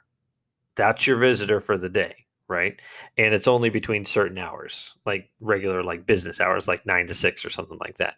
That's 0.75 1.05
your 1.05 1.17
visitor 1.17 1.59
for 1.59 1.77
the 1.77 1.89
day, 1.89 2.20
right? 2.51 2.79
And 3.17 3.33
it's 3.33 3.47
only 3.47 3.69
between 3.69 4.05
certain 4.05 4.37
hours, 4.37 4.93
like 5.05 5.31
regular 5.39 5.83
like 5.83 6.05
business 6.05 6.39
hours 6.39 6.67
like 6.67 6.85
9 6.85 7.07
to 7.07 7.13
6 7.13 7.45
or 7.45 7.49
something 7.49 7.79
like 7.79 7.97
that. 7.97 8.15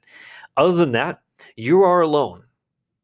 Other 0.57 0.75
than 0.75 0.91
that, 0.91 1.21
you 1.55 1.83
are 1.83 2.01
alone 2.01 2.43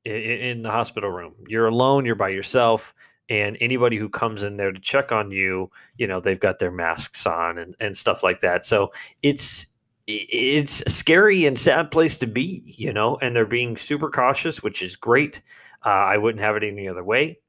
in 0.03 0.61
the 0.63 0.71
hospital 0.71 1.09
room. 1.09 1.33
You're 1.47 1.67
alone, 1.67 2.05
you're 2.05 2.15
by 2.15 2.29
yourself, 2.29 2.93
and 3.29 3.57
anybody 3.61 3.97
who 3.97 4.09
comes 4.09 4.43
in 4.43 4.57
there 4.57 4.71
to 4.71 4.79
check 4.79 5.11
on 5.11 5.31
you, 5.31 5.69
you 5.97 6.07
know, 6.07 6.19
they've 6.19 6.39
got 6.39 6.59
their 6.59 6.71
masks 6.71 7.25
on 7.27 7.57
and, 7.57 7.75
and 7.79 7.95
stuff 7.95 8.23
like 8.23 8.39
that. 8.41 8.65
So 8.65 8.91
it's 9.21 9.67
it's 10.07 10.81
a 10.87 10.89
scary 10.89 11.45
and 11.45 11.59
sad 11.59 11.91
place 11.91 12.17
to 12.17 12.25
be, 12.25 12.63
you 12.65 12.91
know, 12.91 13.17
and 13.21 13.35
they're 13.35 13.45
being 13.45 13.77
super 13.77 14.09
cautious, 14.09 14.63
which 14.63 14.81
is 14.81 14.95
great. 14.95 15.43
Uh, 15.85 15.89
I 15.89 16.17
wouldn't 16.17 16.43
have 16.43 16.55
it 16.55 16.63
any 16.63 16.87
other 16.87 17.03
way, 17.03 17.39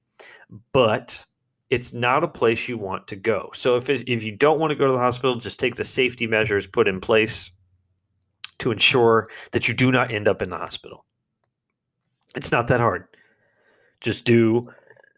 but 0.73 1.25
it's 1.71 1.93
not 1.93 2.25
a 2.25 2.29
place 2.29 2.69
you 2.69 2.77
want 2.77 3.07
to 3.09 3.17
go. 3.17 3.51
So 3.55 3.77
if 3.77 3.89
it, 3.89 4.09
if 4.09 4.23
you 4.23 4.33
don't 4.33 4.59
want 4.59 4.71
to 4.71 4.77
go 4.77 4.87
to 4.87 4.93
the 4.93 4.99
hospital, 4.99 5.37
just 5.37 5.59
take 5.59 5.77
the 5.77 5.85
safety 5.85 6.27
measures 6.27 6.67
put 6.67 6.89
in 6.89 7.01
place 7.01 7.51
to 8.59 8.71
ensure 8.71 9.29
that 9.53 9.69
you 9.69 9.75
do 9.75 9.91
not 9.91 10.11
end 10.11 10.29
up 10.29 10.43
in 10.43 10.51
the 10.51 10.59
hospital. 10.59 11.05
It's 12.35 12.53
not 12.53 12.69
that 12.69 12.81
hard. 12.81 13.07
Just 14.01 14.25
do 14.25 14.69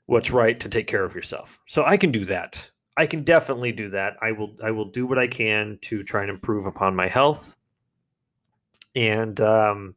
what's 0.06 0.30
right 0.30 0.60
to 0.60 0.68
take 0.68 0.86
care 0.86 1.04
of 1.04 1.14
yourself. 1.14 1.58
So 1.66 1.84
I 1.84 1.96
can 1.96 2.12
do 2.12 2.24
that. 2.26 2.70
I 2.96 3.06
can 3.06 3.24
definitely 3.24 3.72
do 3.72 3.88
that. 3.90 4.16
I 4.20 4.32
will 4.32 4.54
I 4.62 4.70
will 4.70 4.84
do 4.84 5.06
what 5.06 5.18
I 5.18 5.26
can 5.26 5.78
to 5.82 6.02
try 6.02 6.20
and 6.20 6.30
improve 6.30 6.66
upon 6.66 6.94
my 6.94 7.08
health 7.08 7.56
and 8.94 9.40
um, 9.40 9.94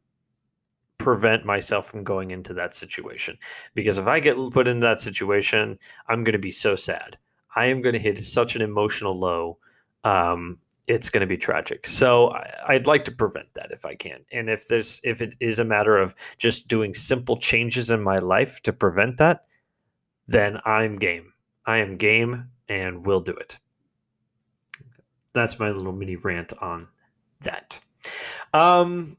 prevent 0.98 1.44
myself 1.44 1.88
from 1.88 2.04
going 2.04 2.30
into 2.30 2.54
that 2.54 2.74
situation. 2.74 3.36
Because 3.74 3.98
if 3.98 4.06
I 4.06 4.20
get 4.20 4.36
put 4.52 4.66
in 4.66 4.80
that 4.80 5.00
situation, 5.00 5.78
I'm 6.08 6.24
going 6.24 6.32
to 6.32 6.38
be 6.38 6.52
so 6.52 6.76
sad. 6.76 7.18
I 7.54 7.66
am 7.66 7.80
going 7.80 7.94
to 7.94 7.98
hit 7.98 8.24
such 8.24 8.56
an 8.56 8.62
emotional 8.62 9.18
low 9.18 9.58
um, 10.04 10.58
it's 10.86 11.10
going 11.10 11.20
to 11.20 11.26
be 11.26 11.36
tragic. 11.36 11.86
So 11.86 12.28
I, 12.28 12.74
would 12.74 12.86
like 12.86 13.04
to 13.06 13.12
prevent 13.12 13.52
that 13.54 13.72
if 13.72 13.84
I 13.84 13.94
can. 13.94 14.20
And 14.30 14.48
if 14.48 14.68
there's 14.68 15.00
if 15.02 15.20
it 15.20 15.34
is 15.40 15.58
a 15.58 15.64
matter 15.64 15.98
of 15.98 16.14
just 16.38 16.68
doing 16.68 16.94
simple 16.94 17.36
changes 17.36 17.90
in 17.90 18.00
my 18.00 18.18
life 18.18 18.60
to 18.62 18.72
prevent 18.72 19.16
that, 19.18 19.46
then 20.28 20.60
I'm 20.64 20.98
game. 20.98 21.32
I 21.66 21.78
am 21.78 21.96
game 21.96 22.50
and 22.68 23.04
will 23.04 23.20
do 23.20 23.32
it. 23.32 23.58
That's 25.32 25.58
my 25.58 25.70
little 25.70 25.92
mini 25.92 26.16
rant 26.16 26.52
on 26.60 26.88
that. 27.40 27.80
Um, 28.54 29.16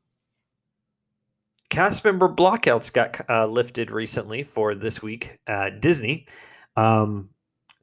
cast 1.78 2.04
member 2.04 2.28
blockouts 2.28 2.92
got 2.92 3.24
uh, 3.30 3.46
lifted 3.46 3.92
recently 3.92 4.42
for 4.42 4.74
this 4.74 5.04
week 5.04 5.38
at 5.46 5.80
Disney. 5.80 6.26
Um, 6.76 7.30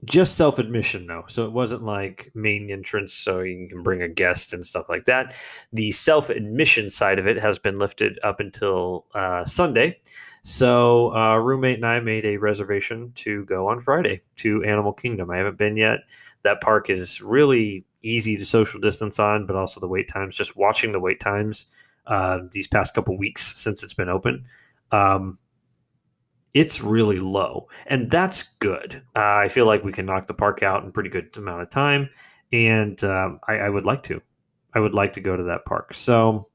just 0.04 0.34
self 0.36 0.58
admission 0.58 1.06
though 1.06 1.24
so 1.28 1.46
it 1.46 1.52
wasn't 1.52 1.84
like 1.84 2.30
main 2.34 2.70
entrance 2.72 3.14
so 3.14 3.40
you 3.40 3.68
can 3.68 3.84
bring 3.84 4.02
a 4.02 4.08
guest 4.08 4.52
and 4.52 4.66
stuff 4.66 4.86
like 4.88 5.04
that 5.04 5.34
the 5.72 5.92
self 5.92 6.28
admission 6.28 6.90
side 6.90 7.20
of 7.20 7.26
it 7.28 7.38
has 7.38 7.58
been 7.58 7.78
lifted 7.78 8.18
up 8.22 8.40
until 8.40 9.06
uh, 9.14 9.44
sunday 9.44 9.96
So, 10.42 11.14
uh, 11.14 11.36
roommate 11.36 11.76
and 11.76 11.86
I 11.86 12.00
made 12.00 12.26
a 12.26 12.36
reservation 12.36 13.12
to 13.14 13.44
go 13.44 13.68
on 13.68 13.80
Friday 13.80 14.20
to 14.38 14.62
Animal 14.64 14.92
Kingdom. 14.92 15.30
I 15.30 15.38
haven't 15.38 15.56
been 15.56 15.76
yet. 15.76 16.00
That 16.42 16.60
park 16.60 16.90
is 16.90 17.22
really 17.22 17.86
easy 18.02 18.36
to 18.36 18.44
social 18.44 18.80
distance 18.80 19.18
on, 19.18 19.46
but 19.46 19.56
also 19.56 19.80
the 19.80 19.88
wait 19.88 20.08
times. 20.08 20.36
Just 20.36 20.56
watching 20.56 20.92
the 20.92 21.00
wait 21.00 21.20
times 21.20 21.66
uh, 22.06 22.40
these 22.52 22.66
past 22.66 22.94
couple 22.94 23.16
weeks 23.16 23.56
since 23.56 23.82
it's 23.82 23.94
been 23.94 24.08
open, 24.08 24.44
um, 24.92 25.38
it's 26.52 26.80
really 26.80 27.18
low, 27.18 27.68
and 27.86 28.10
that's 28.10 28.44
good. 28.60 29.02
Uh, 29.16 29.42
I 29.44 29.48
feel 29.48 29.66
like 29.66 29.82
we 29.82 29.92
can 29.92 30.06
knock 30.06 30.26
the 30.26 30.34
park 30.34 30.62
out 30.62 30.84
in 30.84 30.92
pretty 30.92 31.10
good 31.10 31.36
amount 31.36 31.62
of 31.62 31.70
time, 31.70 32.08
and 32.52 33.02
um, 33.02 33.40
I, 33.48 33.54
I 33.54 33.68
would 33.68 33.84
like 33.84 34.04
to. 34.04 34.22
I 34.72 34.80
would 34.80 34.94
like 34.94 35.12
to 35.14 35.20
go 35.20 35.36
to 35.36 35.44
that 35.44 35.64
park. 35.64 35.94
So 35.94 36.48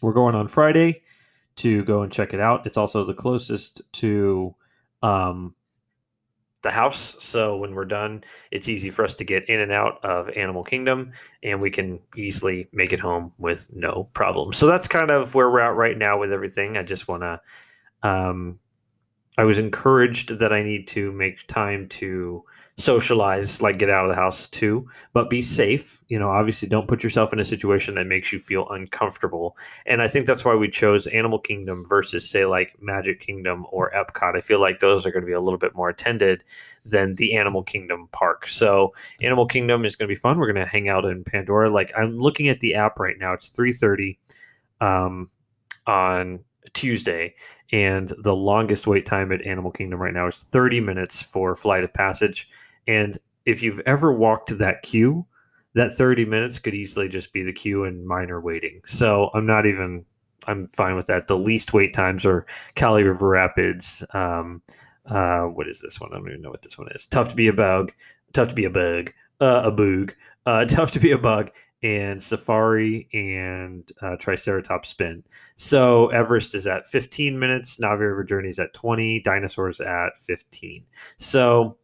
we're 0.00 0.12
going 0.12 0.34
on 0.34 0.48
Friday 0.48 1.02
to 1.56 1.84
go 1.84 2.02
and 2.02 2.12
check 2.12 2.34
it 2.34 2.40
out. 2.40 2.66
It's 2.66 2.76
also 2.76 3.04
the 3.04 3.14
closest 3.14 3.82
to 3.94 4.54
um, 5.02 5.54
the 6.64 6.70
house. 6.72 7.14
So 7.20 7.56
when 7.56 7.74
we're 7.74 7.84
done, 7.84 8.24
it's 8.50 8.68
easy 8.68 8.90
for 8.90 9.04
us 9.04 9.14
to 9.14 9.24
get 9.24 9.48
in 9.48 9.60
and 9.60 9.70
out 9.70 10.04
of 10.04 10.28
Animal 10.30 10.64
Kingdom 10.64 11.12
and 11.44 11.60
we 11.60 11.70
can 11.70 12.00
easily 12.16 12.66
make 12.72 12.92
it 12.92 12.98
home 12.98 13.32
with 13.38 13.68
no 13.72 14.08
problem. 14.14 14.52
So 14.52 14.66
that's 14.66 14.88
kind 14.88 15.12
of 15.12 15.36
where 15.36 15.48
we're 15.48 15.60
at 15.60 15.76
right 15.76 15.96
now 15.96 16.18
with 16.18 16.32
everything. 16.32 16.76
I 16.76 16.82
just 16.82 17.06
want 17.06 17.22
to, 17.22 17.40
um, 18.02 18.58
I 19.38 19.44
was 19.44 19.58
encouraged 19.58 20.38
that 20.40 20.52
I 20.52 20.62
need 20.62 20.88
to 20.88 21.12
make 21.12 21.46
time 21.46 21.88
to 22.00 22.44
socialize, 22.76 23.62
like 23.62 23.78
get 23.78 23.88
out 23.88 24.04
of 24.04 24.10
the 24.10 24.20
house 24.20 24.48
too, 24.48 24.88
but 25.12 25.30
be 25.30 25.40
safe. 25.40 26.02
You 26.08 26.18
know, 26.18 26.28
obviously 26.28 26.66
don't 26.66 26.88
put 26.88 27.04
yourself 27.04 27.32
in 27.32 27.38
a 27.38 27.44
situation 27.44 27.94
that 27.94 28.06
makes 28.06 28.32
you 28.32 28.40
feel 28.40 28.68
uncomfortable. 28.70 29.56
And 29.86 30.02
I 30.02 30.08
think 30.08 30.26
that's 30.26 30.44
why 30.44 30.56
we 30.56 30.68
chose 30.68 31.06
Animal 31.06 31.38
Kingdom 31.38 31.84
versus, 31.84 32.28
say, 32.28 32.44
like 32.44 32.76
Magic 32.82 33.20
Kingdom 33.20 33.64
or 33.70 33.92
Epcot. 33.92 34.36
I 34.36 34.40
feel 34.40 34.60
like 34.60 34.80
those 34.80 35.06
are 35.06 35.12
going 35.12 35.22
to 35.22 35.26
be 35.26 35.32
a 35.34 35.40
little 35.40 35.58
bit 35.58 35.76
more 35.76 35.88
attended 35.88 36.42
than 36.84 37.14
the 37.14 37.36
Animal 37.36 37.62
Kingdom 37.62 38.08
park. 38.10 38.48
So 38.48 38.92
Animal 39.20 39.46
Kingdom 39.46 39.84
is 39.84 39.94
going 39.94 40.08
to 40.08 40.14
be 40.14 40.20
fun. 40.20 40.38
We're 40.38 40.52
going 40.52 40.64
to 40.64 40.70
hang 40.70 40.88
out 40.88 41.04
in 41.04 41.22
Pandora. 41.22 41.70
Like 41.70 41.92
I'm 41.96 42.18
looking 42.18 42.48
at 42.48 42.58
the 42.58 42.74
app 42.74 42.98
right 42.98 43.18
now. 43.18 43.34
It's 43.34 43.50
3:30 43.50 44.18
um, 44.80 45.30
on 45.86 46.40
Tuesday, 46.72 47.36
and 47.70 48.12
the 48.18 48.34
longest 48.34 48.88
wait 48.88 49.06
time 49.06 49.30
at 49.30 49.46
Animal 49.46 49.70
Kingdom 49.70 50.02
right 50.02 50.12
now 50.12 50.26
is 50.26 50.36
30 50.36 50.80
minutes 50.80 51.22
for 51.22 51.54
Flight 51.54 51.84
of 51.84 51.92
Passage. 51.94 52.48
And 52.86 53.18
if 53.46 53.62
you've 53.62 53.80
ever 53.80 54.12
walked 54.12 54.56
that 54.58 54.82
queue, 54.82 55.26
that 55.74 55.96
30 55.96 56.24
minutes 56.24 56.58
could 56.58 56.74
easily 56.74 57.08
just 57.08 57.32
be 57.32 57.42
the 57.42 57.52
queue 57.52 57.84
and 57.84 58.06
minor 58.06 58.40
waiting. 58.40 58.80
So 58.86 59.30
I'm 59.34 59.46
not 59.46 59.66
even, 59.66 60.04
I'm 60.46 60.68
fine 60.72 60.94
with 60.94 61.06
that. 61.06 61.26
The 61.26 61.36
least 61.36 61.72
wait 61.72 61.92
times 61.92 62.24
are 62.24 62.46
Kali 62.76 63.02
River 63.02 63.28
Rapids. 63.28 64.04
Um, 64.14 64.62
uh, 65.06 65.42
what 65.42 65.68
is 65.68 65.80
this 65.80 66.00
one? 66.00 66.12
I 66.12 66.16
don't 66.16 66.28
even 66.28 66.42
know 66.42 66.50
what 66.50 66.62
this 66.62 66.78
one 66.78 66.88
is. 66.94 67.06
Tough 67.06 67.30
to 67.30 67.34
be 67.34 67.48
a 67.48 67.52
bug. 67.52 67.92
Tough 68.32 68.48
to 68.48 68.54
be 68.54 68.64
a 68.64 68.70
bug. 68.70 69.12
Uh, 69.40 69.62
a 69.64 69.72
boog. 69.72 70.12
Uh, 70.46 70.64
tough 70.68 70.92
to 70.92 71.00
be 71.00 71.10
a 71.10 71.18
bug. 71.18 71.50
And 71.82 72.22
Safari 72.22 73.08
and 73.12 73.90
uh, 74.00 74.16
Triceratops 74.16 74.88
Spin. 74.88 75.22
So 75.56 76.08
Everest 76.08 76.54
is 76.54 76.66
at 76.66 76.86
15 76.86 77.38
minutes. 77.38 77.76
Na'vi 77.76 78.00
River 78.00 78.24
Journey 78.24 78.48
is 78.48 78.58
at 78.58 78.72
20. 78.72 79.20
Dinosaurs 79.20 79.80
at 79.80 80.18
15. 80.20 80.84
So 81.18 81.76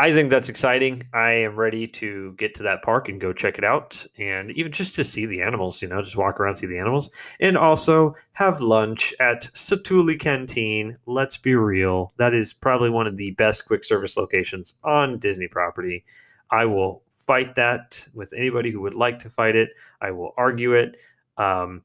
I 0.00 0.14
think 0.14 0.30
that's 0.30 0.48
exciting. 0.48 1.02
I 1.12 1.32
am 1.32 1.56
ready 1.56 1.86
to 1.86 2.32
get 2.38 2.54
to 2.54 2.62
that 2.62 2.80
park 2.80 3.10
and 3.10 3.20
go 3.20 3.34
check 3.34 3.58
it 3.58 3.64
out, 3.64 4.06
and 4.16 4.50
even 4.52 4.72
just 4.72 4.94
to 4.94 5.04
see 5.04 5.26
the 5.26 5.42
animals. 5.42 5.82
You 5.82 5.88
know, 5.88 6.00
just 6.00 6.16
walk 6.16 6.40
around, 6.40 6.56
see 6.56 6.66
the 6.66 6.78
animals, 6.78 7.10
and 7.38 7.58
also 7.58 8.16
have 8.32 8.62
lunch 8.62 9.12
at 9.20 9.50
Satu'li 9.52 10.18
Canteen. 10.18 10.96
Let's 11.04 11.36
be 11.36 11.54
real, 11.54 12.14
that 12.16 12.32
is 12.32 12.54
probably 12.54 12.88
one 12.88 13.06
of 13.06 13.18
the 13.18 13.32
best 13.32 13.66
quick 13.66 13.84
service 13.84 14.16
locations 14.16 14.72
on 14.84 15.18
Disney 15.18 15.48
property. 15.48 16.06
I 16.50 16.64
will 16.64 17.02
fight 17.26 17.54
that 17.56 18.02
with 18.14 18.32
anybody 18.32 18.70
who 18.70 18.80
would 18.80 18.94
like 18.94 19.18
to 19.18 19.28
fight 19.28 19.54
it. 19.54 19.68
I 20.00 20.12
will 20.12 20.32
argue 20.38 20.72
it. 20.72 20.96
Um, 21.36 21.82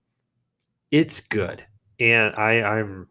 it's 0.89 1.19
good, 1.19 1.65
and 1.99 2.33
I, 2.35 2.61
I'm 2.61 3.09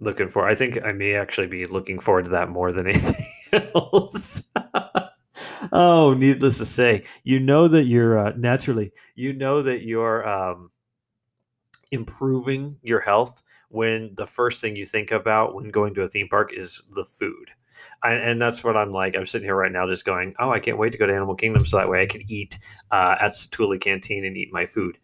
looking 0.00 0.28
for. 0.28 0.48
I 0.48 0.54
think 0.54 0.82
I 0.82 0.92
may 0.92 1.16
actually 1.16 1.48
be 1.48 1.66
looking 1.66 2.00
forward 2.00 2.24
to 2.24 2.30
that 2.30 2.48
more 2.48 2.72
than 2.72 2.86
anything 2.88 3.26
else. 3.52 4.42
oh, 5.72 6.14
needless 6.14 6.58
to 6.58 6.66
say, 6.66 7.04
you 7.24 7.40
know 7.40 7.68
that 7.68 7.84
you're 7.84 8.18
uh, 8.18 8.32
naturally, 8.36 8.92
you 9.14 9.32
know 9.32 9.62
that 9.62 9.82
you're 9.82 10.28
um, 10.28 10.70
improving 11.90 12.76
your 12.82 13.00
health 13.00 13.42
when 13.70 14.14
the 14.16 14.26
first 14.26 14.60
thing 14.60 14.76
you 14.76 14.84
think 14.84 15.10
about 15.10 15.54
when 15.54 15.68
going 15.70 15.94
to 15.94 16.02
a 16.02 16.08
theme 16.08 16.28
park 16.28 16.52
is 16.54 16.80
the 16.94 17.04
food. 17.04 17.50
I, 18.02 18.14
and 18.14 18.40
that's 18.42 18.64
what 18.64 18.76
I'm 18.76 18.92
like. 18.92 19.16
I'm 19.16 19.26
sitting 19.26 19.46
here 19.46 19.54
right 19.54 19.70
now, 19.70 19.86
just 19.86 20.04
going, 20.04 20.34
"Oh, 20.40 20.50
I 20.50 20.58
can't 20.58 20.78
wait 20.78 20.90
to 20.92 20.98
go 20.98 21.06
to 21.06 21.14
Animal 21.14 21.36
Kingdom, 21.36 21.64
so 21.64 21.76
that 21.76 21.88
way 21.88 22.02
I 22.02 22.06
can 22.06 22.22
eat 22.28 22.58
uh, 22.90 23.16
at 23.20 23.32
Satu'li 23.32 23.80
Canteen 23.80 24.24
and 24.24 24.36
eat 24.36 24.52
my 24.52 24.66
food." 24.66 24.98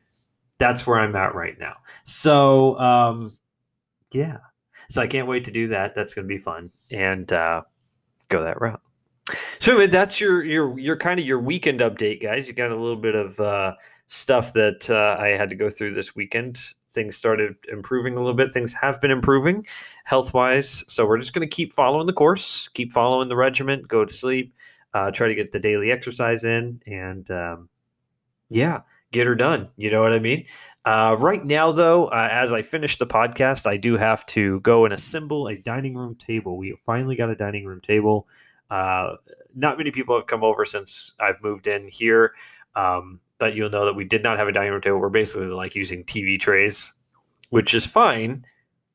That's 0.58 0.86
where 0.86 0.98
I'm 0.98 1.14
at 1.16 1.34
right 1.34 1.58
now. 1.58 1.74
So, 2.04 2.78
um, 2.78 3.36
yeah. 4.12 4.38
So 4.90 5.02
I 5.02 5.06
can't 5.06 5.28
wait 5.28 5.44
to 5.44 5.50
do 5.50 5.68
that. 5.68 5.94
That's 5.94 6.14
going 6.14 6.26
to 6.26 6.34
be 6.34 6.38
fun. 6.38 6.70
And 6.90 7.32
uh, 7.32 7.62
go 8.28 8.42
that 8.42 8.60
route. 8.60 8.80
So 9.58 9.86
that's 9.86 10.20
your 10.20 10.44
your 10.44 10.78
your 10.78 10.96
kind 10.96 11.18
of 11.18 11.26
your 11.26 11.38
weekend 11.38 11.80
update, 11.80 12.22
guys. 12.22 12.46
You 12.46 12.52
got 12.52 12.70
a 12.70 12.76
little 12.76 12.96
bit 12.96 13.14
of 13.14 13.40
uh, 13.40 13.74
stuff 14.08 14.52
that 14.52 14.88
uh, 14.90 15.16
I 15.18 15.28
had 15.28 15.48
to 15.48 15.54
go 15.54 15.70
through 15.70 15.94
this 15.94 16.14
weekend. 16.14 16.60
Things 16.90 17.16
started 17.16 17.56
improving 17.72 18.14
a 18.14 18.18
little 18.18 18.34
bit. 18.34 18.52
Things 18.52 18.72
have 18.74 19.00
been 19.00 19.10
improving 19.10 19.66
health 20.04 20.34
wise. 20.34 20.84
So 20.88 21.06
we're 21.06 21.18
just 21.18 21.32
going 21.32 21.48
to 21.48 21.54
keep 21.54 21.72
following 21.72 22.06
the 22.06 22.12
course, 22.12 22.68
keep 22.68 22.92
following 22.92 23.28
the 23.28 23.36
regiment, 23.36 23.88
go 23.88 24.04
to 24.04 24.12
sleep, 24.12 24.54
uh, 24.92 25.10
try 25.10 25.26
to 25.28 25.34
get 25.34 25.50
the 25.50 25.58
daily 25.58 25.90
exercise 25.90 26.44
in, 26.44 26.80
and 26.86 27.28
um, 27.30 27.68
yeah, 28.50 28.82
get 29.10 29.26
her 29.26 29.34
done. 29.34 29.68
You 29.76 29.90
know 29.90 30.02
what 30.02 30.12
I 30.12 30.18
mean? 30.18 30.44
Uh, 30.84 31.16
right 31.18 31.44
now, 31.44 31.72
though, 31.72 32.06
uh, 32.06 32.28
as 32.30 32.52
I 32.52 32.60
finish 32.60 32.98
the 32.98 33.06
podcast, 33.06 33.66
I 33.66 33.78
do 33.78 33.96
have 33.96 34.26
to 34.26 34.60
go 34.60 34.84
and 34.84 34.92
assemble 34.92 35.48
a 35.48 35.56
dining 35.56 35.94
room 35.94 36.14
table. 36.16 36.58
We 36.58 36.76
finally 36.84 37.16
got 37.16 37.30
a 37.30 37.34
dining 37.34 37.64
room 37.64 37.80
table. 37.80 38.28
Uh, 38.70 39.14
not 39.54 39.78
many 39.78 39.90
people 39.90 40.16
have 40.16 40.26
come 40.26 40.44
over 40.44 40.64
since 40.64 41.12
I've 41.18 41.42
moved 41.42 41.68
in 41.68 41.88
here, 41.88 42.34
um, 42.76 43.20
but 43.38 43.54
you'll 43.54 43.70
know 43.70 43.86
that 43.86 43.94
we 43.94 44.04
did 44.04 44.22
not 44.22 44.38
have 44.38 44.48
a 44.48 44.52
dining 44.52 44.72
room 44.72 44.82
table. 44.82 44.98
We're 44.98 45.08
basically 45.08 45.46
like 45.46 45.74
using 45.74 46.04
TV 46.04 46.38
trays, 46.38 46.92
which 47.48 47.72
is 47.72 47.86
fine. 47.86 48.44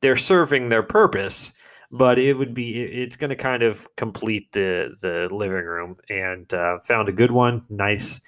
They're 0.00 0.16
serving 0.16 0.68
their 0.68 0.84
purpose, 0.84 1.52
but 1.90 2.20
it 2.20 2.34
would 2.34 2.54
be 2.54 2.80
it's 2.80 3.16
going 3.16 3.30
to 3.30 3.36
kind 3.36 3.64
of 3.64 3.88
complete 3.96 4.52
the 4.52 4.94
the 5.02 5.28
living 5.34 5.64
room. 5.64 5.96
And 6.08 6.52
uh, 6.54 6.78
found 6.84 7.08
a 7.08 7.12
good 7.12 7.32
one, 7.32 7.64
nice 7.68 8.20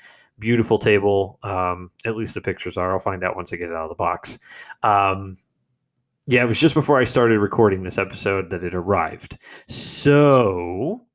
beautiful 0.42 0.76
table. 0.76 1.38
Um, 1.44 1.92
at 2.04 2.16
least 2.16 2.34
the 2.34 2.40
pictures 2.40 2.76
are. 2.76 2.92
I'll 2.92 2.98
find 2.98 3.22
out 3.22 3.36
once 3.36 3.52
I 3.52 3.56
get 3.56 3.70
it 3.70 3.76
out 3.76 3.84
of 3.84 3.90
the 3.90 3.94
box. 3.94 4.40
Um, 4.82 5.38
yeah, 6.26 6.42
it 6.42 6.46
was 6.46 6.58
just 6.58 6.74
before 6.74 7.00
I 7.00 7.04
started 7.04 7.38
recording 7.38 7.84
this 7.84 7.96
episode 7.96 8.50
that 8.50 8.64
it 8.64 8.74
arrived. 8.74 9.38
So 9.68 11.06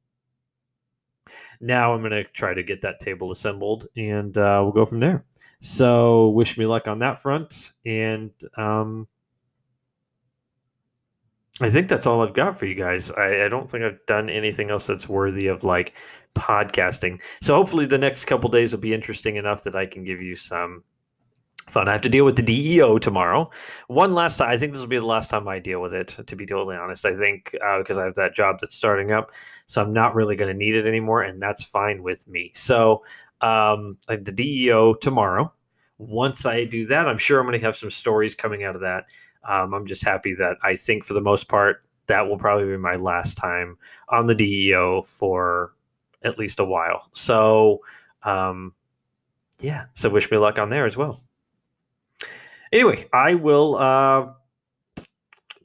now 1.60 1.94
I'm 1.94 2.00
going 2.00 2.12
to 2.12 2.24
try 2.24 2.54
to 2.54 2.64
get 2.64 2.82
that 2.84 3.00
table 3.02 3.32
assembled 3.32 3.88
and 3.98 4.38
uh, 4.38 4.62
we'll 4.64 4.72
go 4.72 4.86
from 4.86 5.02
there. 5.02 5.26
So 5.60 6.30
wish 6.30 6.58
me 6.58 6.66
luck 6.66 6.88
on 6.88 7.00
that 7.00 7.22
front. 7.22 7.72
And 7.86 8.32
um, 8.56 9.08
I 11.60 11.70
think 11.70 11.90
that's 11.90 12.06
all 12.06 12.22
I've 12.22 12.34
got 12.34 12.58
for 12.58 12.66
you 12.66 12.76
guys. 12.76 13.12
I, 13.12 13.46
I, 13.46 13.50
don't 13.50 13.70
think 13.70 13.84
I've 13.84 14.06
done 14.06 14.30
anything 14.30 14.70
else 14.70 14.88
that's 14.88 15.10
worthy 15.10 15.48
of 15.48 15.64
like 15.64 15.94
podcasting. 16.38 17.22
So 17.42 17.56
hopefully 17.56 17.86
the 17.86 17.98
next 17.98 18.26
couple 18.26 18.50
days 18.50 18.74
will 18.74 18.80
be 18.80 18.94
interesting 18.94 19.36
enough 19.36 19.64
that 19.64 19.76
I 19.76 19.86
can 19.86 20.04
give 20.04 20.22
you 20.22 20.36
some 20.36 20.84
fun. 21.70 21.88
I 21.88 21.94
have 21.94 22.02
to 22.02 22.10
deal 22.10 22.26
with 22.26 22.36
the 22.36 22.42
DEO 22.42 22.98
tomorrow. 22.98 23.50
One 23.88 24.14
last 24.14 24.38
time. 24.38 24.50
I 24.50 24.58
think 24.58 24.72
this 24.72 24.82
will 24.82 24.88
be 24.88 25.00
the 25.00 25.06
last 25.06 25.30
time 25.30 25.48
I 25.48 25.60
deal 25.60 25.82
with 25.82 25.94
it. 25.94 26.16
To 26.26 26.36
be 26.36 26.46
totally 26.46 26.76
honest, 26.76 27.06
I 27.06 27.16
think 27.16 27.56
uh, 27.66 27.80
because 27.80 27.98
I 27.98 28.06
have 28.06 28.16
that 28.16 28.36
job 28.36 28.58
that's 28.62 28.76
starting 28.76 29.12
up, 29.12 29.32
so 29.66 29.82
I'm 29.82 29.94
not 29.94 30.16
really 30.16 30.36
going 30.36 30.52
to 30.52 30.58
need 30.58 30.76
it 30.76 30.88
anymore, 30.88 31.24
and 31.24 31.42
that's 31.42 31.64
fine 31.64 32.04
with 32.04 32.28
me. 32.28 32.52
So 32.56 33.04
um, 33.42 33.98
like 34.10 34.24
the 34.24 34.32
DEO 34.32 34.94
tomorrow. 34.96 35.52
Once 36.00 36.46
I 36.46 36.64
do 36.64 36.86
that, 36.88 37.08
I'm 37.08 37.18
sure 37.18 37.40
I'm 37.40 37.48
going 37.48 37.60
to 37.60 37.66
have 37.66 37.76
some 37.76 37.90
stories 37.90 38.36
coming 38.36 38.64
out 38.64 38.76
of 38.76 38.82
that. 38.82 39.06
Um, 39.48 39.74
I'm 39.74 39.88
just 39.88 40.04
happy 40.04 40.36
that 40.36 40.58
I 40.64 40.76
think 40.76 41.04
for 41.04 41.16
the 41.16 41.22
most 41.22 41.48
part 41.48 41.84
that 42.08 42.28
will 42.28 42.38
probably 42.38 42.66
be 42.66 42.78
my 42.78 42.96
last 42.96 43.36
time 43.36 43.78
on 44.10 44.28
the 44.28 44.36
DEO 44.36 45.02
for 45.02 45.74
at 46.24 46.38
least 46.38 46.60
a 46.60 46.66
while. 46.66 47.10
So, 47.14 47.82
um, 48.24 48.74
yeah, 49.60 49.86
so 49.94 50.10
wish 50.10 50.30
me 50.30 50.38
luck 50.38 50.60
on 50.60 50.70
there 50.70 50.86
as 50.86 50.98
well. 50.98 51.24
Anyway, 52.72 53.08
I 53.14 53.36
will 53.36 53.76
uh, 53.78 54.34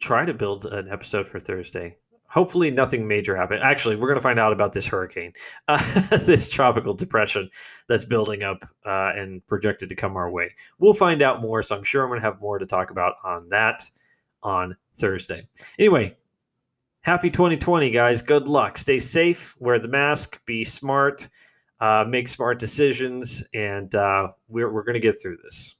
try 0.00 0.24
to 0.24 0.34
build 0.34 0.66
an 0.66 0.88
episode 0.88 1.28
for 1.28 1.40
Thursday. 1.40 1.96
Hopefully, 2.26 2.70
nothing 2.70 3.06
major 3.06 3.36
happened. 3.36 3.60
Actually, 3.62 3.96
we're 3.96 4.08
going 4.08 4.18
to 4.18 4.22
find 4.22 4.38
out 4.38 4.52
about 4.52 4.72
this 4.72 4.86
hurricane, 4.86 5.32
uh, 5.68 6.16
this 6.18 6.48
tropical 6.48 6.94
depression 6.94 7.50
that's 7.88 8.06
building 8.06 8.42
up 8.42 8.64
uh, 8.86 9.12
and 9.14 9.46
projected 9.46 9.88
to 9.90 9.94
come 9.94 10.16
our 10.16 10.30
way. 10.30 10.50
We'll 10.78 10.94
find 10.94 11.20
out 11.20 11.42
more. 11.42 11.62
So, 11.62 11.76
I'm 11.76 11.84
sure 11.84 12.02
I'm 12.02 12.08
going 12.08 12.20
to 12.20 12.26
have 12.26 12.40
more 12.40 12.58
to 12.58 12.66
talk 12.66 12.90
about 12.90 13.16
on 13.24 13.48
that. 13.50 13.84
on 14.42 14.76
Thursday. 14.96 15.46
Anyway, 15.78 16.16
happy 17.02 17.30
2020, 17.30 17.90
guys. 17.90 18.22
Good 18.22 18.46
luck. 18.46 18.78
Stay 18.78 18.98
safe. 18.98 19.54
Wear 19.58 19.78
the 19.78 19.88
mask. 19.88 20.40
Be 20.46 20.64
smart. 20.64 21.28
Uh, 21.80 22.04
make 22.08 22.28
smart 22.28 22.58
decisions. 22.58 23.44
And 23.54 23.94
uh, 23.94 24.28
we're, 24.48 24.72
we're 24.72 24.84
going 24.84 24.94
to 24.94 25.00
get 25.00 25.20
through 25.20 25.38
this. 25.42 25.76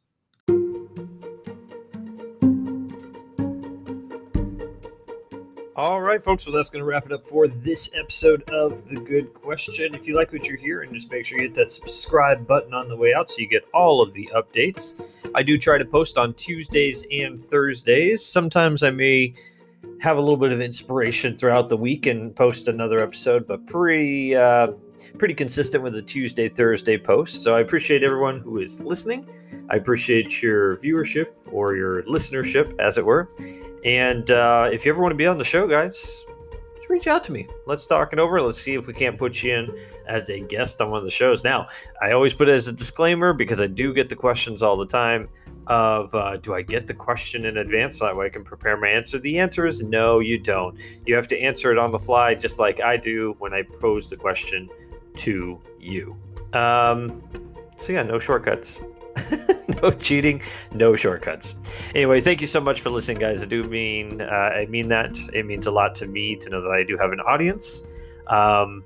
All 5.74 6.02
right, 6.02 6.22
folks. 6.22 6.46
Well, 6.46 6.54
that's 6.54 6.70
going 6.70 6.82
to 6.82 6.84
wrap 6.84 7.06
it 7.06 7.12
up 7.12 7.24
for 7.24 7.48
this 7.48 7.90
episode 7.94 8.48
of 8.50 8.86
The 8.88 9.00
Good 9.00 9.32
Question. 9.32 9.94
If 9.94 10.06
you 10.06 10.14
like 10.14 10.32
what 10.32 10.46
you're 10.46 10.58
hearing, 10.58 10.92
just 10.92 11.10
make 11.10 11.24
sure 11.24 11.38
you 11.38 11.44
hit 11.44 11.54
that 11.54 11.72
subscribe 11.72 12.46
button 12.46 12.74
on 12.74 12.88
the 12.88 12.96
way 12.96 13.14
out 13.14 13.30
so 13.30 13.38
you 13.38 13.48
get 13.48 13.64
all 13.72 14.02
of 14.02 14.12
the 14.12 14.28
updates. 14.34 15.02
I 15.34 15.42
do 15.42 15.56
try 15.56 15.78
to 15.78 15.84
post 15.84 16.18
on 16.18 16.34
Tuesdays 16.34 17.04
and 17.10 17.38
Thursdays. 17.38 18.24
Sometimes 18.24 18.82
I 18.82 18.90
may 18.90 19.34
have 20.00 20.16
a 20.16 20.20
little 20.20 20.36
bit 20.36 20.52
of 20.52 20.60
inspiration 20.60 21.38
throughout 21.38 21.68
the 21.68 21.76
week 21.76 22.06
and 22.06 22.34
post 22.34 22.68
another 22.68 23.00
episode, 23.00 23.46
but 23.46 23.66
pretty 23.66 24.34
uh, 24.34 24.68
pretty 25.18 25.34
consistent 25.34 25.82
with 25.82 25.94
the 25.94 26.02
Tuesday 26.02 26.48
Thursday 26.48 26.98
post. 26.98 27.42
So 27.42 27.54
I 27.54 27.60
appreciate 27.60 28.02
everyone 28.02 28.40
who 28.40 28.58
is 28.58 28.80
listening. 28.80 29.28
I 29.70 29.76
appreciate 29.76 30.42
your 30.42 30.76
viewership 30.78 31.26
or 31.50 31.76
your 31.76 32.02
listenership, 32.04 32.78
as 32.78 32.98
it 32.98 33.04
were. 33.04 33.30
And 33.84 34.30
uh, 34.30 34.70
if 34.72 34.84
you 34.84 34.92
ever 34.92 35.00
want 35.00 35.12
to 35.12 35.16
be 35.16 35.26
on 35.26 35.38
the 35.38 35.44
show, 35.44 35.66
guys, 35.66 36.24
just 36.76 36.88
reach 36.88 37.06
out 37.06 37.24
to 37.24 37.32
me. 37.32 37.48
Let's 37.66 37.86
talk 37.86 38.12
it 38.12 38.18
over. 38.18 38.40
Let's 38.40 38.60
see 38.60 38.74
if 38.74 38.86
we 38.86 38.92
can't 38.92 39.18
put 39.18 39.42
you 39.42 39.54
in 39.54 39.76
as 40.06 40.30
a 40.30 40.40
guest 40.40 40.80
on 40.80 40.90
one 40.90 40.98
of 40.98 41.04
the 41.04 41.10
shows. 41.10 41.42
Now, 41.42 41.66
I 42.00 42.12
always 42.12 42.34
put 42.34 42.48
it 42.48 42.52
as 42.52 42.68
a 42.68 42.72
disclaimer 42.72 43.32
because 43.32 43.60
I 43.60 43.66
do 43.66 43.92
get 43.92 44.08
the 44.08 44.16
questions 44.16 44.62
all 44.62 44.76
the 44.76 44.86
time 44.86 45.28
of 45.66 46.14
uh, 46.14 46.36
do 46.36 46.54
I 46.54 46.62
get 46.62 46.86
the 46.86 46.94
question 46.94 47.44
in 47.44 47.58
advance 47.58 47.98
so 47.98 48.06
that 48.06 48.16
way 48.16 48.26
I 48.26 48.28
can 48.28 48.44
prepare 48.44 48.76
my 48.76 48.88
answer? 48.88 49.18
The 49.18 49.38
answer 49.38 49.66
is 49.66 49.82
no, 49.82 50.18
you 50.20 50.38
don't. 50.38 50.76
You 51.06 51.14
have 51.14 51.28
to 51.28 51.38
answer 51.38 51.70
it 51.72 51.78
on 51.78 51.92
the 51.92 51.98
fly, 51.98 52.34
just 52.34 52.58
like 52.58 52.80
I 52.80 52.96
do 52.96 53.36
when 53.38 53.52
I 53.52 53.62
pose 53.62 54.08
the 54.08 54.16
question 54.16 54.68
to 55.16 55.60
you. 55.78 56.16
Um, 56.52 57.22
so 57.78 57.92
yeah, 57.92 58.02
no 58.02 58.18
shortcuts. 58.18 58.80
no 59.82 59.90
cheating, 59.90 60.42
no 60.72 60.96
shortcuts. 60.96 61.54
Anyway, 61.94 62.20
thank 62.20 62.40
you 62.40 62.46
so 62.46 62.60
much 62.60 62.80
for 62.80 62.90
listening, 62.90 63.18
guys. 63.18 63.42
I 63.42 63.46
do 63.46 63.62
mean 63.64 64.20
uh, 64.20 64.24
I 64.24 64.66
mean 64.66 64.88
that. 64.88 65.18
It 65.32 65.46
means 65.46 65.66
a 65.66 65.70
lot 65.70 65.94
to 65.96 66.06
me 66.06 66.36
to 66.36 66.50
know 66.50 66.62
that 66.62 66.70
I 66.70 66.82
do 66.82 66.96
have 66.96 67.12
an 67.12 67.20
audience. 67.20 67.82
Um, 68.28 68.84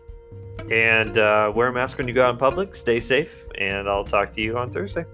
and 0.70 1.16
uh, 1.18 1.52
wear 1.54 1.68
a 1.68 1.72
mask 1.72 1.98
when 1.98 2.08
you 2.08 2.14
go 2.14 2.24
out 2.24 2.30
in 2.30 2.38
public. 2.38 2.74
Stay 2.74 2.98
safe, 2.98 3.46
and 3.56 3.88
I'll 3.88 4.04
talk 4.04 4.32
to 4.32 4.40
you 4.40 4.58
on 4.58 4.70
Thursday. 4.70 5.04